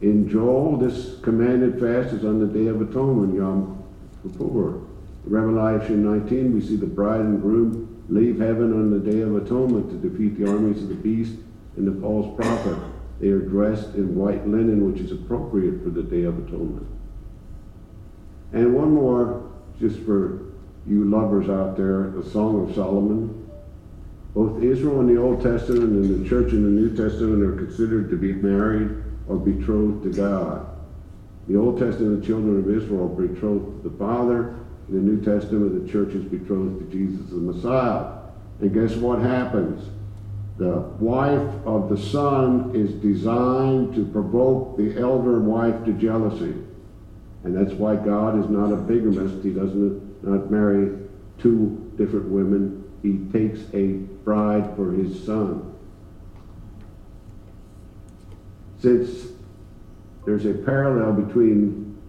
[0.00, 3.84] In Joel, this commanded fast is on the Day of Atonement, Yom
[4.24, 4.80] Kippur.
[5.24, 9.88] Revelation 19, we see the bride and groom leave heaven on the Day of Atonement
[9.90, 11.34] to defeat the armies of the beast
[11.76, 12.76] and the false prophet.
[13.20, 16.88] They are dressed in white linen, which is appropriate for the Day of Atonement.
[18.52, 19.48] And one more,
[19.78, 20.52] just for
[20.84, 23.41] you lovers out there, the Song of Solomon.
[24.34, 28.08] Both Israel in the Old Testament and the church in the New Testament are considered
[28.10, 30.66] to be married or betrothed to God.
[31.48, 34.58] The Old Testament, children of Israel are betrothed to the Father.
[34.88, 38.20] In the New Testament, the church is betrothed to Jesus the Messiah.
[38.60, 39.90] And guess what happens?
[40.56, 46.54] The wife of the son is designed to provoke the elder wife to jealousy.
[47.44, 49.42] And that's why God is not a bigamist.
[49.42, 50.96] He doesn't not marry
[51.38, 52.81] two different women.
[53.02, 55.74] He takes a bride for his son.
[58.78, 59.32] Since
[60.24, 62.00] there's a parallel between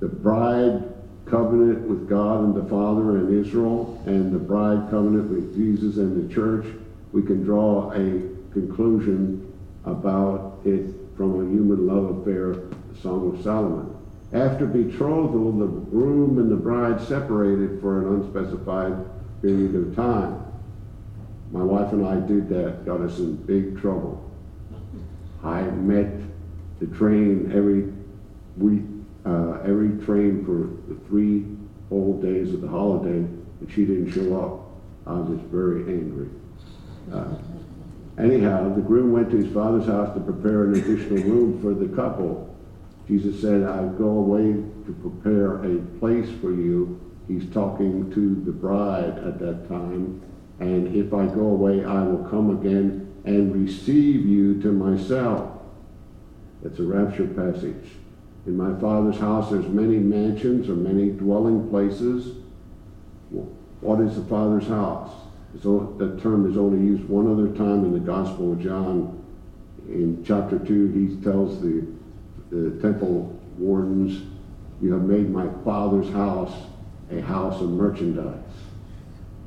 [0.00, 0.84] the bride
[1.26, 6.28] covenant with God and the Father and Israel and the bride covenant with Jesus and
[6.28, 6.66] the church,
[7.12, 9.52] we can draw a conclusion
[9.84, 13.96] about it from a human love affair, the Song of Solomon.
[14.32, 18.94] After betrothal, the groom and the bride separated for an unspecified
[19.42, 20.44] period of time.
[21.52, 24.30] My wife and I did that, got us in big trouble.
[25.42, 26.12] I met
[26.78, 27.92] the train every
[28.56, 28.82] week,
[29.24, 31.46] uh, every train for the three
[31.88, 34.70] whole days of the holiday, and she didn't show up.
[35.06, 36.28] I was very angry.
[37.12, 37.34] Uh,
[38.18, 41.94] anyhow, the groom went to his father's house to prepare an additional room for the
[41.96, 42.54] couple.
[43.08, 47.00] Jesus said, I go away to prepare a place for you.
[47.30, 50.20] He's talking to the bride at that time.
[50.58, 55.60] And if I go away, I will come again and receive you to myself.
[56.64, 57.86] It's a rapture passage.
[58.46, 62.34] In my Father's house, there's many mansions or many dwelling places.
[63.30, 65.12] What is the Father's house?
[65.62, 69.22] So that term is only used one other time in the Gospel of John.
[69.86, 71.86] In chapter 2, he tells the,
[72.50, 74.20] the temple wardens,
[74.82, 76.52] You have made my Father's house
[77.10, 78.38] a house of merchandise.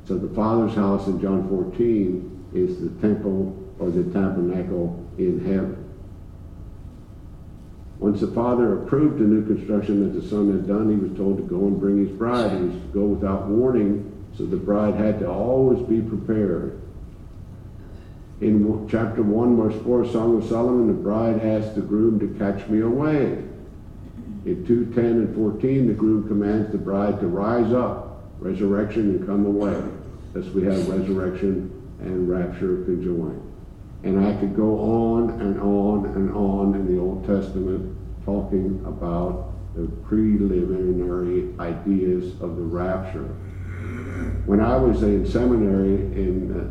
[0.06, 5.80] So the Father's house in John 14 is the temple or the tabernacle in heaven.
[7.98, 11.38] Once the Father approved the new construction that the Son had done, he was told
[11.38, 12.50] to go and bring his bride.
[12.52, 16.80] He was to go without warning so the bride had to always be prepared.
[18.40, 22.68] In chapter 1, verse 4, Song of Solomon, the bride asked the groom to catch
[22.68, 23.44] me away.
[24.44, 29.26] In 2, 10, and 14, the groom commands the bride to rise up, resurrection, and
[29.26, 29.82] come away.
[30.32, 33.40] Thus we have resurrection and rapture conjoined.
[34.02, 39.52] And I could go on and on and on in the Old Testament talking about
[39.74, 43.34] the preliminary ideas of the rapture
[44.46, 46.64] when I was in seminary in uh,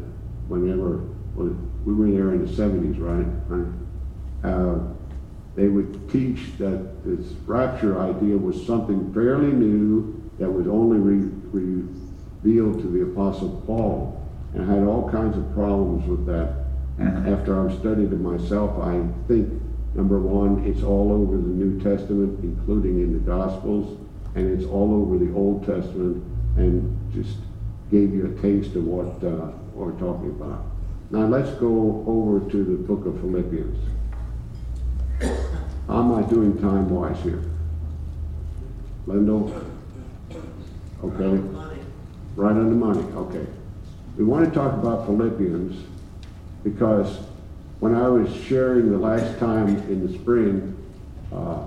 [0.47, 0.97] whenever
[1.35, 3.25] we were there in the 70s, right?
[3.49, 3.73] right?
[4.43, 4.93] Uh,
[5.55, 11.29] they would teach that this rapture idea was something fairly new that was only re-
[12.43, 14.19] revealed to the Apostle Paul.
[14.53, 16.65] And I had all kinds of problems with that.
[16.99, 17.33] Mm-hmm.
[17.33, 19.61] After I've studied it myself, I think,
[19.95, 23.99] number one, it's all over the New Testament, including in the Gospels,
[24.35, 26.23] and it's all over the Old Testament,
[26.57, 27.37] and just
[27.91, 30.65] gave you a taste of what uh, we're talking about.
[31.11, 33.77] Now let's go over to the book of Philippians.
[35.21, 37.43] How am I doing time wise here?
[39.05, 39.53] Lindell?
[41.03, 41.37] Okay.
[42.35, 43.45] Right on the money, okay.
[44.17, 45.85] We want to talk about Philippians
[46.63, 47.19] because
[47.79, 50.75] when I was sharing the last time in the spring,
[51.33, 51.65] uh,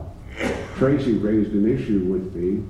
[0.77, 2.63] Tracy raised an issue with me,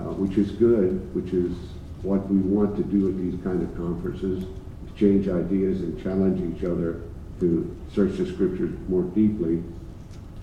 [0.00, 1.56] uh, which is good, which is
[2.02, 4.44] what we want to do at these kind of conferences,
[4.88, 7.02] exchange ideas and challenge each other
[7.40, 9.62] to search the scriptures more deeply.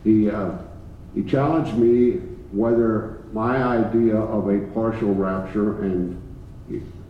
[0.03, 0.51] He, uh,
[1.13, 2.21] he challenged me
[2.51, 6.19] whether my idea of a partial rapture, and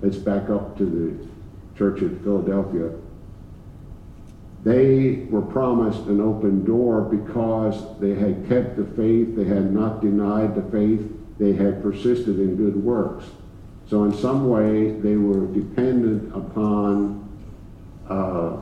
[0.01, 1.27] let's back up to the
[1.77, 2.91] church at Philadelphia.
[4.63, 10.01] they were promised an open door because they had kept the faith, they had not
[10.01, 13.25] denied the faith, they had persisted in good works.
[13.87, 17.27] So in some way, they were dependent upon,
[18.09, 18.57] uh,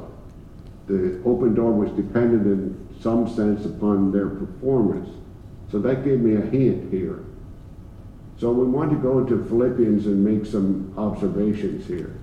[0.86, 5.10] the open door was dependent in some sense upon their performance.
[5.72, 7.24] So that gave me a hint here.
[8.40, 12.16] So we want to go into Philippians and make some observations here.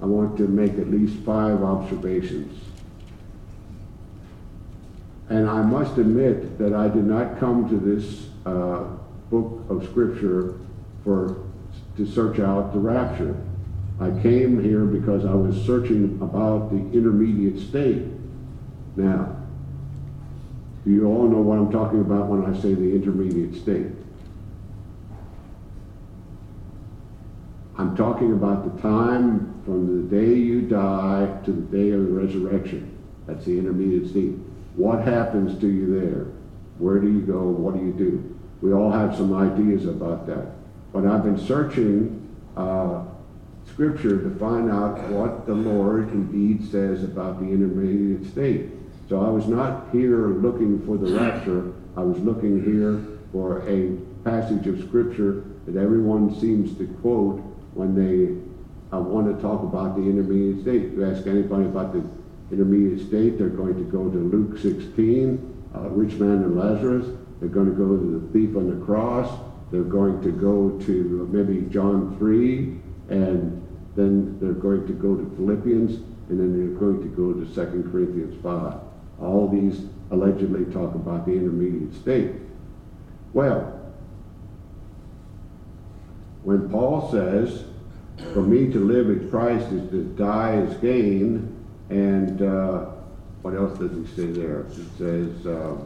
[0.00, 2.58] I want to make at least five observations.
[5.28, 8.84] And I must admit that I did not come to this uh,
[9.30, 10.54] book of Scripture
[11.04, 11.44] for
[11.96, 13.36] to search out the rapture.
[14.00, 18.04] I came here because I was searching about the intermediate state.
[18.96, 19.36] Now,
[20.84, 23.86] you all know what I'm talking about when I say the intermediate state?
[27.76, 32.12] I'm talking about the time from the day you die to the day of the
[32.12, 32.96] resurrection.
[33.26, 34.34] That's the intermediate state.
[34.74, 36.26] What happens to you there?
[36.78, 37.42] Where do you go?
[37.42, 38.38] What do you do?
[38.62, 40.46] We all have some ideas about that.
[40.92, 43.04] But I've been searching uh,
[43.66, 48.70] Scripture to find out what the Lord indeed says about the intermediate state.
[49.08, 51.72] So I was not here looking for the rapture.
[51.96, 53.00] I was looking here
[53.32, 57.38] for a passage of Scripture that everyone seems to quote
[57.72, 58.36] when they
[58.94, 60.92] uh, want to talk about the intermediate state.
[60.92, 62.04] You ask anybody about the
[62.52, 67.06] intermediate state, they're going to go to Luke 16, uh, rich man and Lazarus.
[67.40, 69.40] They're going to go to the thief on the cross.
[69.70, 72.78] They're going to go to maybe John 3,
[73.08, 75.96] and then they're going to go to Philippians,
[76.28, 78.87] and then they're going to go to 2 Corinthians 5.
[79.20, 82.32] All these allegedly talk about the intermediate state.
[83.32, 83.74] Well,
[86.44, 87.64] when Paul says,
[88.32, 91.54] for me to live as Christ is to die as gain,
[91.90, 92.86] and uh,
[93.42, 94.60] what else does he say there?
[94.60, 95.76] It says, uh,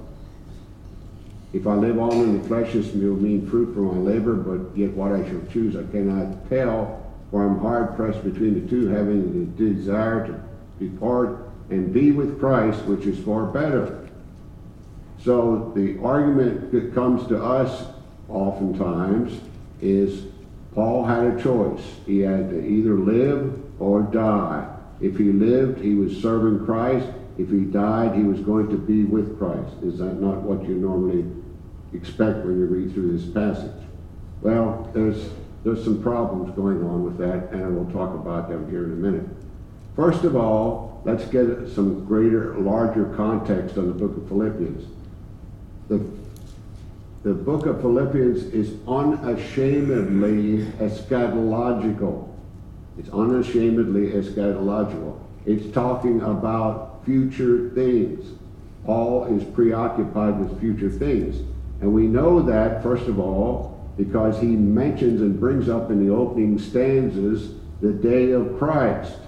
[1.52, 4.76] if I live on in the flesh, this will mean fruit for my labor, but
[4.76, 8.88] yet what I shall choose I cannot tell, for I'm hard pressed between the two,
[8.88, 10.42] having the desire to
[10.78, 14.08] depart and be with Christ, which is far better.
[15.24, 17.86] So the argument that comes to us
[18.28, 19.40] oftentimes
[19.80, 20.26] is
[20.74, 21.82] Paul had a choice.
[22.06, 24.68] He had to either live or die.
[25.00, 27.08] If he lived, he was serving Christ.
[27.38, 29.82] If he died, he was going to be with Christ.
[29.82, 31.24] Is that not what you normally
[31.94, 33.72] expect when you read through this passage?
[34.42, 35.30] Well, there's,
[35.64, 38.96] there's some problems going on with that, and we'll talk about them here in a
[38.96, 39.26] minute.
[39.96, 44.86] First of all, let's get some greater, larger context on the book of Philippians.
[45.88, 46.04] The,
[47.22, 52.28] the book of Philippians is unashamedly eschatological.
[52.98, 55.18] It's unashamedly eschatological.
[55.44, 58.38] It's talking about future things.
[58.84, 61.36] Paul is preoccupied with future things.
[61.80, 66.14] And we know that, first of all, because he mentions and brings up in the
[66.14, 69.18] opening stanzas the day of Christ.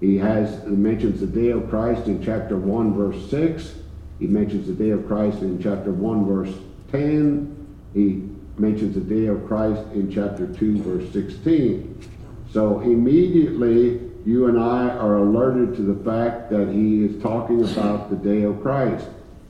[0.00, 3.74] He has he mentions the day of Christ in chapter 1, verse 6.
[4.18, 6.54] He mentions the day of Christ in chapter 1, verse
[6.90, 7.78] 10.
[7.94, 8.22] He
[8.58, 12.08] mentions the day of Christ in chapter 2, verse 16.
[12.52, 18.10] So immediately you and I are alerted to the fact that he is talking about
[18.10, 19.06] the day of Christ.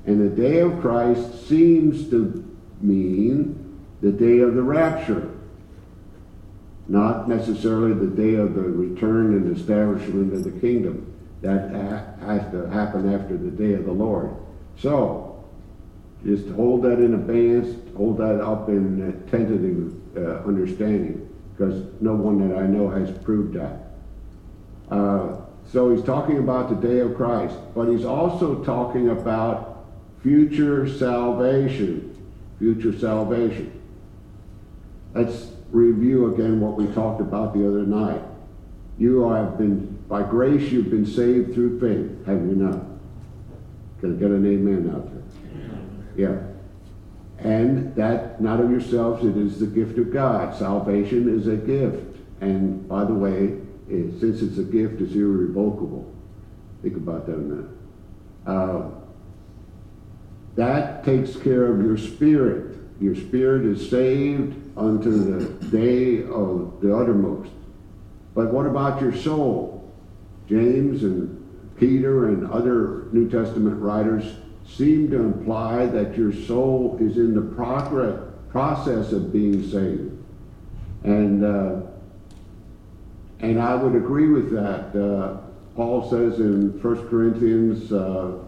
[0.07, 2.44] And the day of Christ seems to
[2.80, 5.30] mean the day of the rapture,
[6.91, 11.07] not necessarily the day of the return and establishment of the kingdom.
[11.41, 11.70] That
[12.20, 14.34] has to happen after the day of the Lord.
[14.76, 15.43] So,
[16.24, 22.49] just hold that in abeyance, hold that up in tentative uh, understanding because no one
[22.49, 23.93] that I know has proved that.
[24.91, 25.36] Uh,
[25.70, 29.86] so he's talking about the day of Christ, but he's also talking about
[30.22, 32.09] future salvation.
[32.59, 33.80] Future salvation.
[35.14, 38.22] Let's review again what we talked about the other night.
[38.98, 42.84] You have been, by grace, you've been saved through faith, have you not?
[44.00, 45.22] Can I get an amen out there?
[46.16, 46.42] Yeah.
[47.38, 50.54] And that not of yourselves, it is the gift of God.
[50.56, 52.18] Salvation is a gift.
[52.40, 53.58] And by the way,
[53.88, 56.12] it, since it's a gift, it's irrevocable.
[56.82, 57.70] Think about that a minute.
[58.46, 58.90] Uh,
[60.56, 62.76] that takes care of your spirit.
[63.00, 67.50] Your spirit is saved unto the day of the uttermost.
[68.34, 69.92] But what about your soul?
[70.48, 71.36] James and
[71.78, 77.54] Peter and other New Testament writers seem to imply that your soul is in the
[77.54, 78.20] progress,
[78.50, 80.16] process of being saved.
[81.04, 81.80] And, uh,
[83.40, 84.94] and I would agree with that.
[84.94, 85.40] Uh,
[85.76, 88.38] Paul says in 1 Corinthians uh,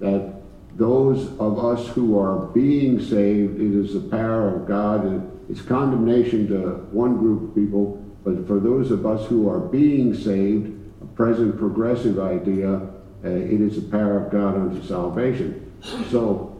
[0.00, 0.34] that
[0.76, 5.31] those of us who are being saved, it is the power of God.
[5.52, 6.56] It's condemnation to
[6.92, 10.72] one group of people, but for those of us who are being saved,
[11.02, 12.76] a present progressive idea,
[13.22, 15.70] uh, it is the power of God unto salvation.
[16.08, 16.58] So,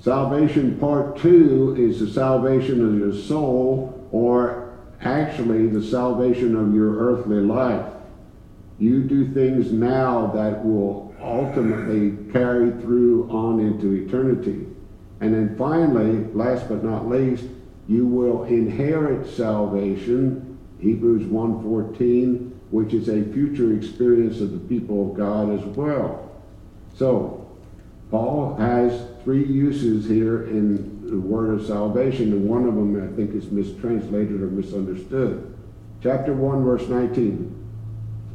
[0.00, 6.98] salvation part two is the salvation of your soul, or actually the salvation of your
[6.98, 7.90] earthly life.
[8.78, 14.66] You do things now that will ultimately carry through on into eternity.
[15.22, 17.44] And then finally, last but not least,
[17.88, 25.16] you will inherit salvation, Hebrews 1.14, which is a future experience of the people of
[25.16, 26.30] God as well.
[26.94, 27.48] So,
[28.10, 33.14] Paul has three uses here in the word of salvation, and one of them I
[33.16, 35.54] think is mistranslated or misunderstood.
[36.02, 37.54] Chapter 1, verse 19.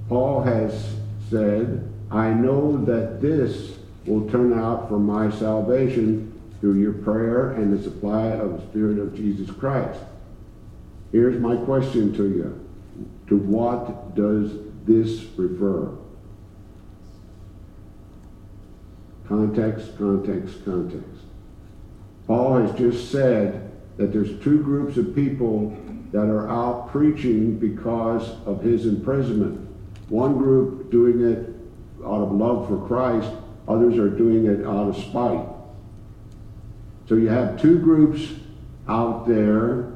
[0.09, 0.95] Paul has
[1.29, 6.32] said, I know that this will turn out for my salvation
[6.63, 9.99] through your prayer and the supply of the Spirit of Jesus Christ.
[11.11, 12.67] Here's my question to you.
[13.27, 14.53] To what does
[14.85, 15.91] this refer?
[19.27, 21.25] Context, context, context.
[22.27, 25.77] Paul has just said that there's two groups of people
[26.13, 29.69] that are out preaching because of his imprisonment.
[30.07, 31.39] One group doing it
[32.05, 33.29] out of love for Christ,
[33.67, 35.52] others are doing it out of spite.
[37.07, 38.29] So you have two groups
[38.87, 39.93] out there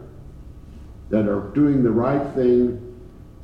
[1.10, 2.84] that are doing the right thing.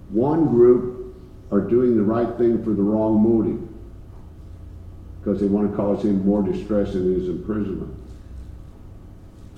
[0.10, 1.16] One group
[1.52, 3.62] are doing the right thing for the wrong motive
[5.20, 7.96] because they want to cause him more distress in his imprisonment.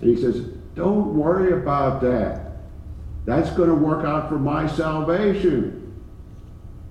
[0.02, 0.42] And he says,
[0.76, 2.58] Don't worry about that.
[3.26, 5.82] That's going to work out for my salvation.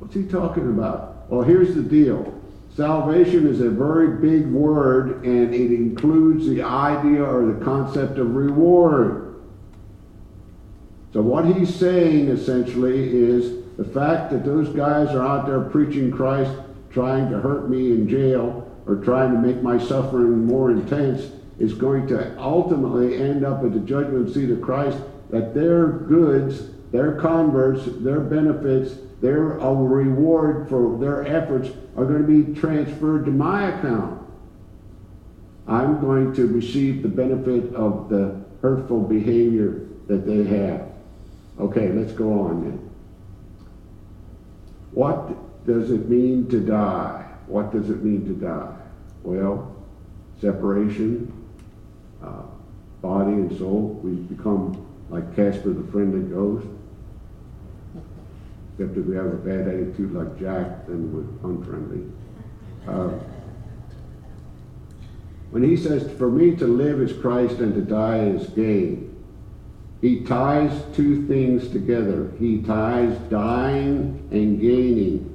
[0.00, 1.30] What's he talking about?
[1.30, 2.33] Well, here's the deal
[2.76, 8.34] Salvation is a very big word and it includes the idea or the concept of
[8.34, 9.36] reward.
[11.12, 16.10] So, what he's saying essentially is the fact that those guys are out there preaching
[16.10, 16.50] Christ,
[16.90, 21.74] trying to hurt me in jail or trying to make my suffering more intense is
[21.74, 24.98] going to ultimately end up at the judgment seat of Christ
[25.30, 28.94] that their goods, their converts, their benefits,
[29.24, 34.22] their reward for their efforts are going to be transferred to my account.
[35.66, 40.88] I'm going to receive the benefit of the hurtful behavior that they have.
[41.58, 42.90] Okay, let's go on then.
[44.90, 47.24] What does it mean to die?
[47.46, 48.76] What does it mean to die?
[49.22, 49.74] Well,
[50.38, 51.32] separation,
[52.22, 52.42] uh,
[53.00, 53.98] body and soul.
[54.04, 56.66] We become like Casper the Friendly Ghost.
[58.76, 62.10] Except if we have a bad attitude like Jack, then we're unfriendly.
[62.88, 63.10] Uh,
[65.52, 69.14] when he says, For me to live is Christ and to die is gain,
[70.00, 72.32] he ties two things together.
[72.40, 75.30] He ties dying and gaining.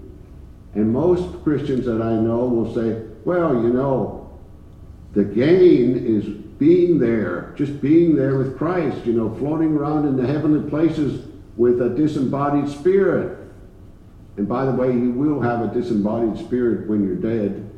[0.76, 4.38] And most Christians that I know will say, Well, you know,
[5.14, 10.18] the gain is being there, just being there with Christ, you know, floating around in
[10.18, 11.29] the heavenly places
[11.60, 13.38] with a disembodied spirit.
[14.38, 17.70] And by the way, you will have a disembodied spirit when you're dead.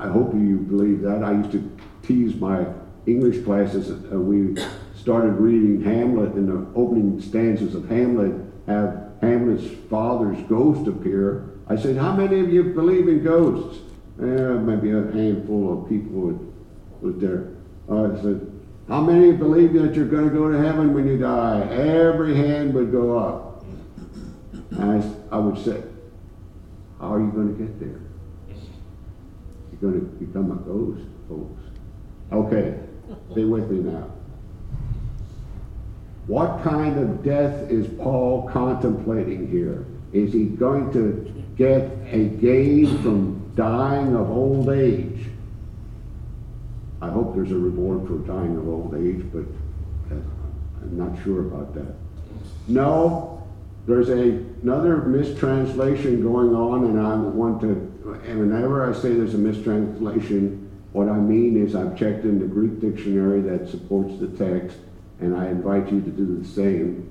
[0.00, 1.22] I hope you believe that.
[1.22, 2.66] I used to tease my
[3.06, 3.88] English classes.
[3.88, 4.60] Uh, we
[4.96, 8.32] started reading Hamlet, and the opening stanzas of Hamlet
[8.66, 11.50] have Hamlet's father's ghost appear.
[11.68, 13.78] I said, How many of you believe in ghosts?
[14.20, 16.50] Eh, maybe a handful of people
[17.00, 17.50] was there.
[17.88, 18.51] I said,
[18.88, 21.60] how many believe that you're going to go to heaven when you die?
[21.70, 23.64] Every hand would go up.
[24.70, 25.82] And I, I would say,
[27.00, 28.00] how are you going to get there?
[29.70, 31.62] You're going to become a ghost, folks.
[32.32, 32.78] Okay,
[33.32, 34.10] stay with me now.
[36.26, 39.86] What kind of death is Paul contemplating here?
[40.12, 45.26] Is he going to get a gain from dying of old age?
[47.02, 49.44] I hope there's a reward for dying of old age, but
[50.10, 51.96] I'm not sure about that.
[52.68, 53.44] No,
[53.88, 57.70] there's a, another mistranslation going on, and I want to,
[58.24, 62.46] and whenever I say there's a mistranslation, what I mean is I've checked in the
[62.46, 64.76] Greek dictionary that supports the text,
[65.18, 67.10] and I invite you to do the same.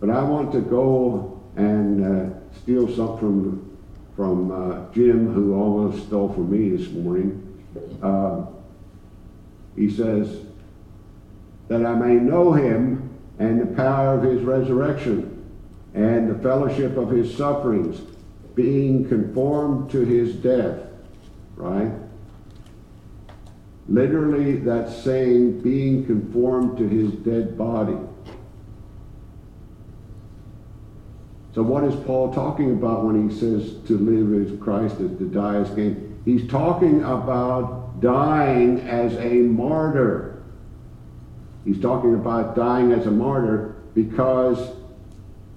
[0.00, 3.78] But I want to go and uh, steal something from,
[4.16, 7.42] from uh, Jim, who almost stole from me this morning.
[8.02, 8.46] Uh,
[9.76, 10.40] he says,
[11.68, 15.44] that I may know him and the power of his resurrection
[15.94, 18.00] and the fellowship of his sufferings,
[18.54, 20.80] being conformed to his death,
[21.56, 21.90] right?
[23.88, 27.96] Literally, that's saying being conformed to his dead body.
[31.54, 35.28] So, what is Paul talking about when he says to live as Christ is to
[35.28, 36.20] die as gain?
[36.24, 40.42] He's talking about dying as a martyr.
[41.64, 44.76] He's talking about dying as a martyr because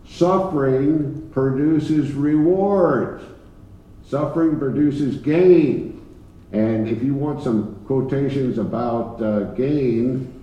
[0.06, 3.24] suffering produces rewards.
[4.06, 6.04] Suffering produces gain.
[6.52, 10.34] And if you want some quotations about uh, gain,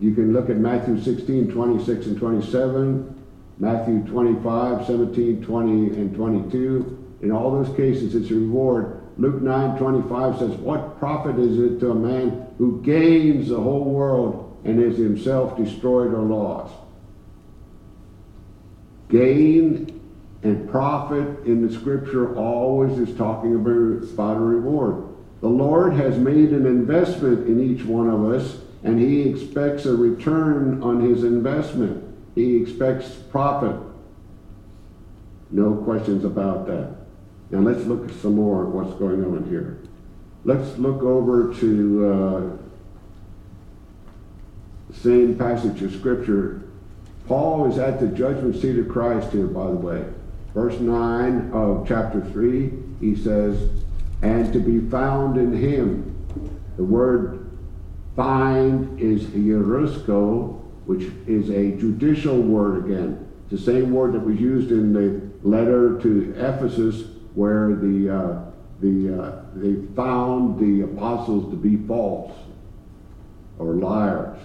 [0.00, 3.22] you can look at Matthew 16, 26 and 27,
[3.58, 7.18] Matthew 25, 17, 20 and 22.
[7.20, 8.99] In all those cases, it's reward.
[9.20, 13.84] Luke 9, 25 says, What profit is it to a man who gains the whole
[13.84, 16.72] world and is himself destroyed or lost?
[19.10, 20.00] Gain
[20.42, 25.04] and profit in the scripture always is talking about a reward.
[25.42, 29.94] The Lord has made an investment in each one of us, and He expects a
[29.94, 32.02] return on His investment.
[32.34, 33.76] He expects profit.
[35.50, 36.99] No questions about that.
[37.50, 39.78] Now let's look some more at what's going on here.
[40.44, 42.56] Let's look over to uh,
[44.88, 46.62] the same passage of Scripture.
[47.26, 50.04] Paul is at the judgment seat of Christ here, by the way.
[50.54, 53.70] Verse 9 of chapter 3, he says,
[54.22, 56.06] and to be found in him.
[56.76, 57.50] The word
[58.16, 63.28] find is heurisko, which is a judicial word again.
[63.42, 68.44] It's the same word that was used in the letter to Ephesus where the, uh,
[68.80, 72.32] the, uh, they found the apostles to be false
[73.58, 74.38] or liars.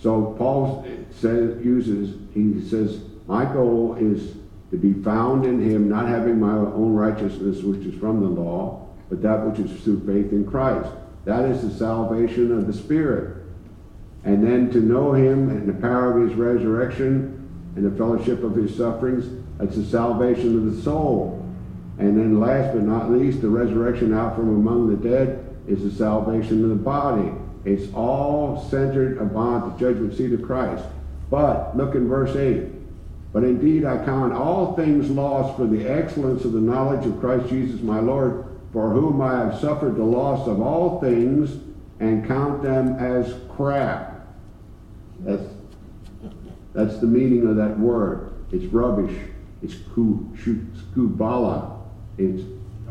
[0.00, 4.34] So Paul says, uses, he says, my goal is
[4.70, 8.86] to be found in him, not having my own righteousness, which is from the law,
[9.08, 10.90] but that which is through faith in Christ.
[11.24, 13.36] That is the salvation of the Spirit.
[14.24, 17.34] And then to know him and the power of his resurrection
[17.76, 21.44] and the fellowship of his sufferings, that's the salvation of the soul.
[21.98, 25.90] And then last but not least, the resurrection out from among the dead is the
[25.90, 27.32] salvation of the body.
[27.64, 30.84] It's all centered upon the judgment seat of Christ.
[31.28, 32.68] But look in verse 8.
[33.32, 37.48] But indeed I count all things lost for the excellence of the knowledge of Christ
[37.48, 41.62] Jesus my Lord, for whom I have suffered the loss of all things,
[42.00, 44.26] and count them as crap.
[45.20, 45.42] That's,
[46.72, 48.32] that's the meaning of that word.
[48.52, 49.14] It's rubbish.
[49.62, 51.78] It's Kubala.
[52.16, 52.42] It's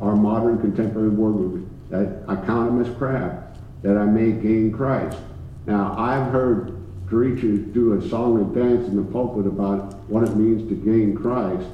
[0.01, 1.35] our modern contemporary word.
[1.35, 1.89] Movement.
[1.89, 5.17] That I count them as crap, that I may gain Christ.
[5.65, 10.35] Now, I've heard preachers do a song and dance in the pulpit about what it
[10.35, 11.65] means to gain Christ.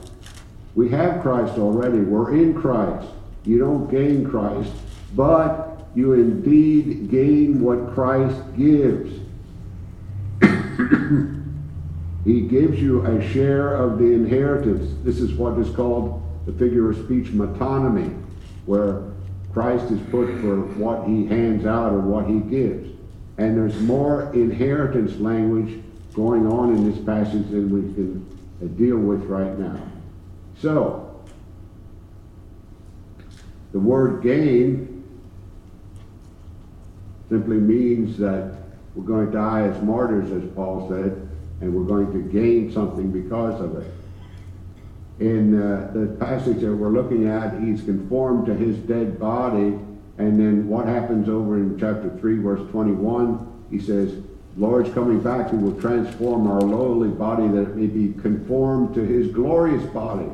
[0.76, 2.00] We have Christ already.
[2.00, 3.08] We're in Christ.
[3.46, 4.72] You don't gain Christ,
[5.16, 9.20] but you indeed gain what Christ gives.
[12.26, 14.95] he gives you a share of the inheritance.
[15.03, 18.21] This is what is called the figure of speech metonymy,
[18.65, 19.03] where
[19.51, 22.89] Christ is put for what he hands out or what he gives.
[23.38, 28.26] And there's more inheritance language going on in this passage than we can
[28.61, 29.80] uh, deal with right now.
[30.59, 31.21] So,
[33.71, 35.03] the word gain
[37.30, 38.55] simply means that
[38.93, 41.32] we're going to die as martyrs, as Paul said,
[41.64, 43.93] and we're going to gain something because of it.
[45.20, 49.80] In uh, the passage that we're looking at, he's conformed to his dead body
[50.18, 53.66] and then what happens over in chapter 3, verse 21?
[53.72, 54.14] He says,
[54.57, 59.01] Lord's coming back, he will transform our lowly body that it may be conformed to
[59.01, 60.30] his glorious body.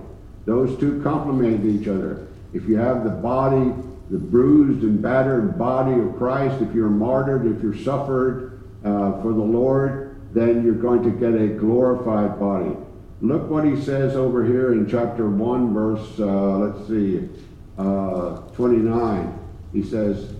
[0.45, 2.27] Those two complement each other.
[2.53, 3.71] If you have the body,
[4.09, 9.31] the bruised and battered body of Christ, if you're martyred, if you're suffered uh, for
[9.31, 12.75] the Lord, then you're going to get a glorified body.
[13.21, 17.27] Look what he says over here in chapter 1, verse, uh, let's see,
[17.77, 19.39] uh, 29.
[19.73, 20.33] He says,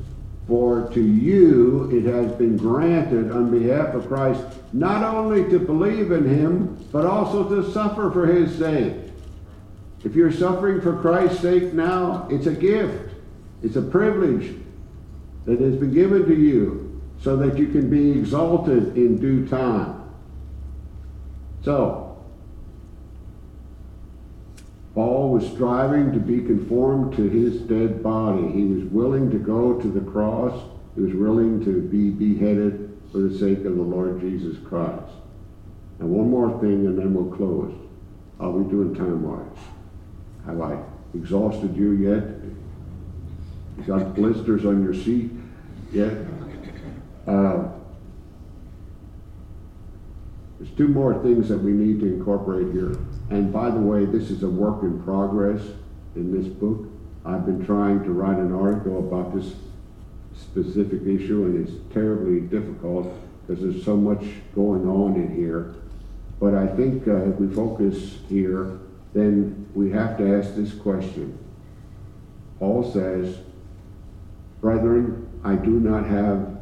[0.48, 6.12] For to you it has been granted on behalf of Christ not only to believe
[6.12, 8.96] in him, but also to suffer for his sake.
[10.06, 13.14] If you're suffering for Christ's sake now, it's a gift.
[13.62, 14.56] It's a privilege
[15.46, 16.89] that has been given to you
[17.22, 20.10] so that you can be exalted in due time.
[21.64, 22.18] So,
[24.96, 28.52] Paul was striving to be conformed to his dead body.
[28.52, 30.62] He was willing to go to the cross.
[30.96, 35.14] He was willing to be beheaded for the sake of the Lord Jesus Christ.
[36.00, 37.74] And one more thing, and then we'll close.
[38.40, 39.58] Are we doing time-wise?
[40.46, 40.82] Have I
[41.14, 42.24] exhausted you yet?
[43.78, 45.32] You got blisters on your seat
[45.92, 46.14] yet?
[47.30, 47.70] Uh,
[50.58, 52.98] there's two more things that we need to incorporate here.
[53.30, 55.62] And by the way, this is a work in progress
[56.16, 56.88] in this book.
[57.24, 59.54] I've been trying to write an article about this
[60.36, 63.14] specific issue, and it's terribly difficult
[63.46, 64.24] because there's so much
[64.56, 65.76] going on in here.
[66.40, 68.80] But I think uh, if we focus here,
[69.14, 71.38] then we have to ask this question.
[72.58, 73.38] Paul says,
[74.62, 76.59] Brethren, I do not have,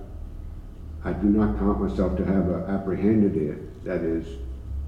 [1.07, 4.27] I do not count myself to have apprehended it, that is,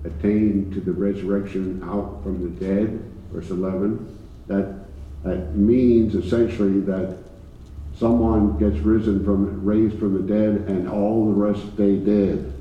[0.03, 3.01] attained to the resurrection out from the dead,
[3.31, 4.17] verse 11.
[4.47, 4.85] That,
[5.23, 7.15] that means essentially that
[7.97, 12.51] someone gets risen from, raised from the dead, and all the rest stay dead.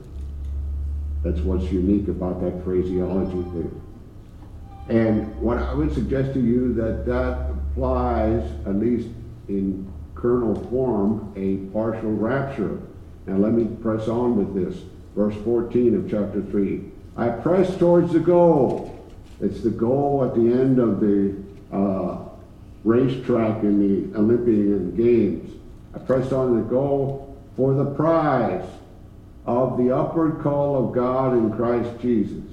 [1.24, 4.96] That's what's unique about that phraseology there.
[5.02, 9.08] And what I would suggest to you that that applies, at least
[9.48, 12.80] in kernel form, a partial rapture.
[13.28, 14.82] Now let me press on with this.
[15.14, 16.82] Verse 14 of chapter 3.
[17.16, 19.06] I press towards the goal.
[19.40, 21.36] It's the goal at the end of the
[21.70, 22.20] uh,
[22.84, 23.80] racetrack in
[24.12, 25.54] the Olympian Games.
[25.94, 28.64] I press on the goal for the prize
[29.44, 32.44] of the upward call of God in Christ Jesus.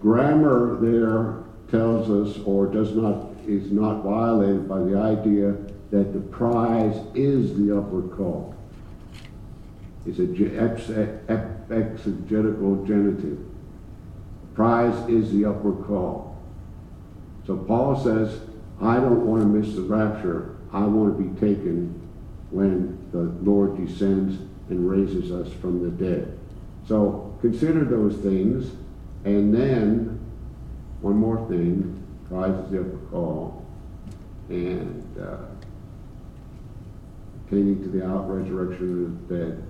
[0.00, 5.54] Grammar there tells us, or does not, is not violated by the idea
[5.90, 8.54] that the prize is the upward call.
[10.06, 10.22] It's a
[11.70, 13.38] exegetical genitive.
[14.54, 16.36] Prize is the upward call.
[17.46, 18.40] So Paul says,
[18.80, 20.56] I don't want to miss the rapture.
[20.72, 22.00] I want to be taken
[22.50, 24.38] when the Lord descends
[24.68, 26.38] and raises us from the dead.
[26.86, 28.72] So consider those things,
[29.24, 30.18] and then
[31.00, 33.64] one more thing, prize is the upper call,
[34.48, 35.36] and uh,
[37.50, 39.64] attaining to the out resurrection of the dead.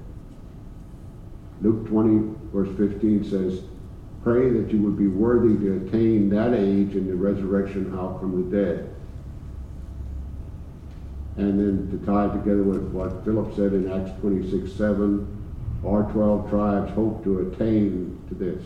[1.62, 3.62] Luke 20, verse 15 says,
[4.22, 8.50] Pray that you would be worthy to attain that age in the resurrection out from
[8.50, 8.94] the dead.
[11.36, 15.36] And then to tie it together with what Philip said in Acts 26, 7,
[15.86, 18.62] our 12 tribes hope to attain to this.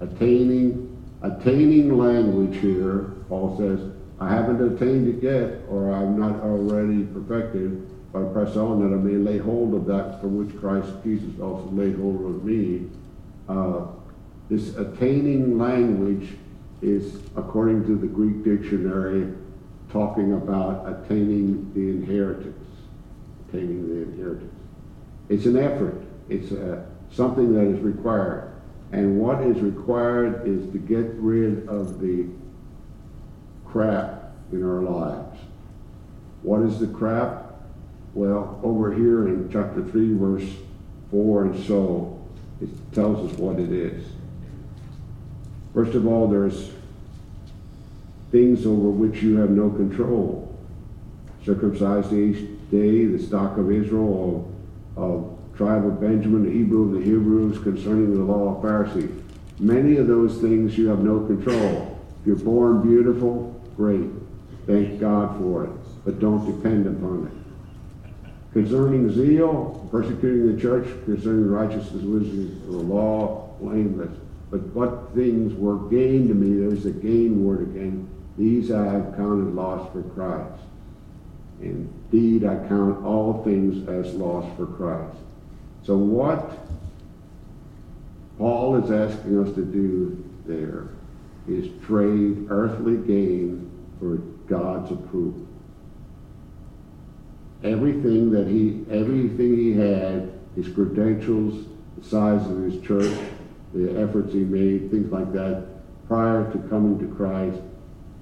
[0.00, 3.80] Attaining, attaining language here, Paul says,
[4.20, 8.98] I haven't attained it yet, or I'm not already perfected, I press on that I
[8.98, 12.88] may lay hold of that for which Christ Jesus also laid hold of me.
[13.48, 13.86] Uh,
[14.48, 16.30] this attaining language
[16.82, 19.32] is, according to the Greek dictionary,
[19.92, 22.68] talking about attaining the inheritance.
[23.48, 24.54] Attaining the inheritance.
[25.28, 26.00] It's an effort.
[26.28, 28.52] It's a, something that is required.
[28.92, 32.26] And what is required is to get rid of the
[33.66, 35.38] crap in our lives.
[36.42, 37.49] What is the crap?
[38.14, 40.48] Well, over here in chapter 3, verse
[41.10, 42.20] 4 and so,
[42.60, 44.04] it tells us what it is.
[45.72, 46.70] First of all, there's
[48.32, 50.46] things over which you have no control.
[51.44, 54.52] Circumcised each day, the stock of Israel,
[54.96, 59.22] of, of tribe of Benjamin, the Hebrew of the Hebrews, concerning the law of Pharisee.
[59.58, 61.98] Many of those things you have no control.
[62.20, 64.08] If you're born beautiful, great.
[64.66, 65.70] Thank God for it.
[66.04, 67.39] But don't depend upon it.
[68.52, 74.16] Concerning zeal, persecuting the church, concerning righteousness, wisdom, the law, blameless.
[74.50, 79.16] But what things were gained to me, there's a gain word again, these I have
[79.16, 80.64] counted loss for Christ.
[81.60, 85.16] Indeed, I count all things as loss for Christ.
[85.84, 86.58] So what
[88.38, 90.88] Paul is asking us to do there
[91.46, 94.16] is trade earthly gain for
[94.48, 95.46] God's approval.
[97.62, 101.66] Everything that he, everything he had, his credentials,
[101.98, 103.18] the size of his church,
[103.74, 105.66] the efforts he made, things like that,
[106.08, 107.58] prior to coming to Christ,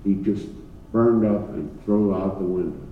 [0.04, 0.46] he just
[0.92, 2.86] burned up and threw out the window.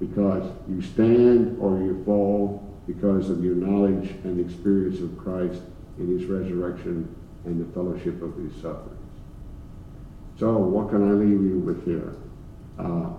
[0.00, 5.60] Because you stand or you fall because of your knowledge and experience of Christ
[5.98, 8.92] in his resurrection and the fellowship of his sufferings.
[10.38, 12.14] So, what can I leave you with here?
[12.78, 13.10] Uh,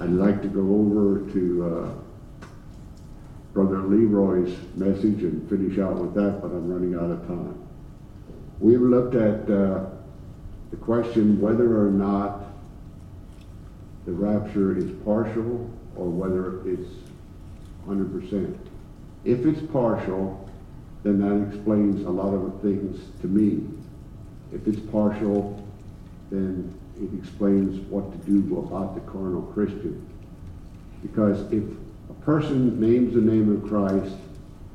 [0.00, 2.46] I'd like to go over to uh,
[3.52, 7.56] Brother Leroy's message and finish out with that, but I'm running out of time.
[8.58, 9.86] We've looked at uh,
[10.70, 12.46] the question whether or not
[14.06, 16.90] the rapture is partial or whether it's
[17.86, 18.58] 100%.
[19.24, 20.50] If it's partial,
[21.04, 23.64] then that explains a lot of things to me.
[24.52, 25.64] If it's partial,
[26.30, 30.06] then it explains what to do about the carnal Christian.
[31.02, 31.64] Because if
[32.08, 34.14] a person names the name of Christ,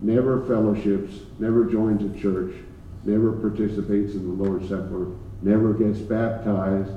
[0.01, 2.53] never fellowships, never joins a church,
[3.05, 5.07] never participates in the Lord's Supper,
[5.41, 6.91] never gets baptized,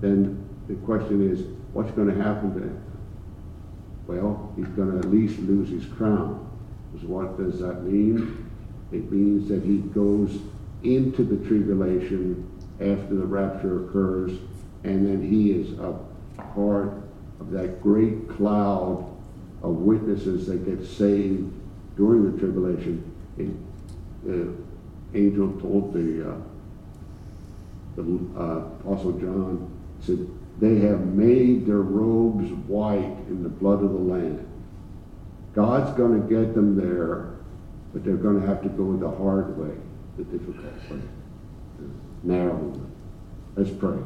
[0.00, 2.82] then the question is, what's going to happen to him?
[4.06, 6.44] Well, he's going to at least lose his crown.
[7.00, 8.50] So what does that mean?
[8.90, 10.38] It means that he goes
[10.82, 12.46] into the tribulation
[12.80, 14.32] after the rapture occurs,
[14.84, 15.98] and then he is a
[16.54, 16.92] part
[17.40, 19.04] of that great cloud
[19.62, 21.52] of witnesses that get saved
[21.96, 23.04] during the tribulation.
[23.36, 23.66] And
[24.24, 24.54] the
[25.18, 26.36] angel told the, uh,
[27.96, 29.70] the uh, Apostle John,
[30.00, 30.28] said,
[30.60, 34.46] they have made their robes white in the blood of the Lamb.
[35.54, 37.30] God's going to get them there,
[37.92, 39.74] but they're going to have to go the hard way,
[40.16, 41.00] the difficult way,
[42.22, 42.80] way.
[43.56, 43.98] Let's pray.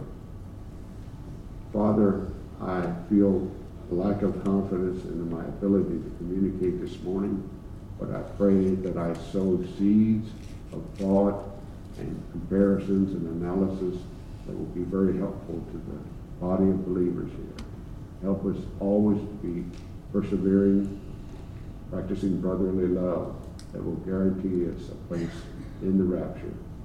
[1.73, 2.29] Father,
[2.61, 3.51] I feel
[3.91, 7.49] a lack of confidence in my ability to communicate this morning,
[7.99, 10.31] but I pray that I sow seeds
[10.73, 11.49] of thought
[11.99, 14.01] and comparisons and analysis
[14.47, 17.67] that will be very helpful to the body of believers here.
[18.23, 19.65] Help us always be
[20.13, 21.01] persevering,
[21.91, 23.35] practicing brotherly love
[23.73, 25.31] that will guarantee us a place
[25.83, 26.53] in the rapture.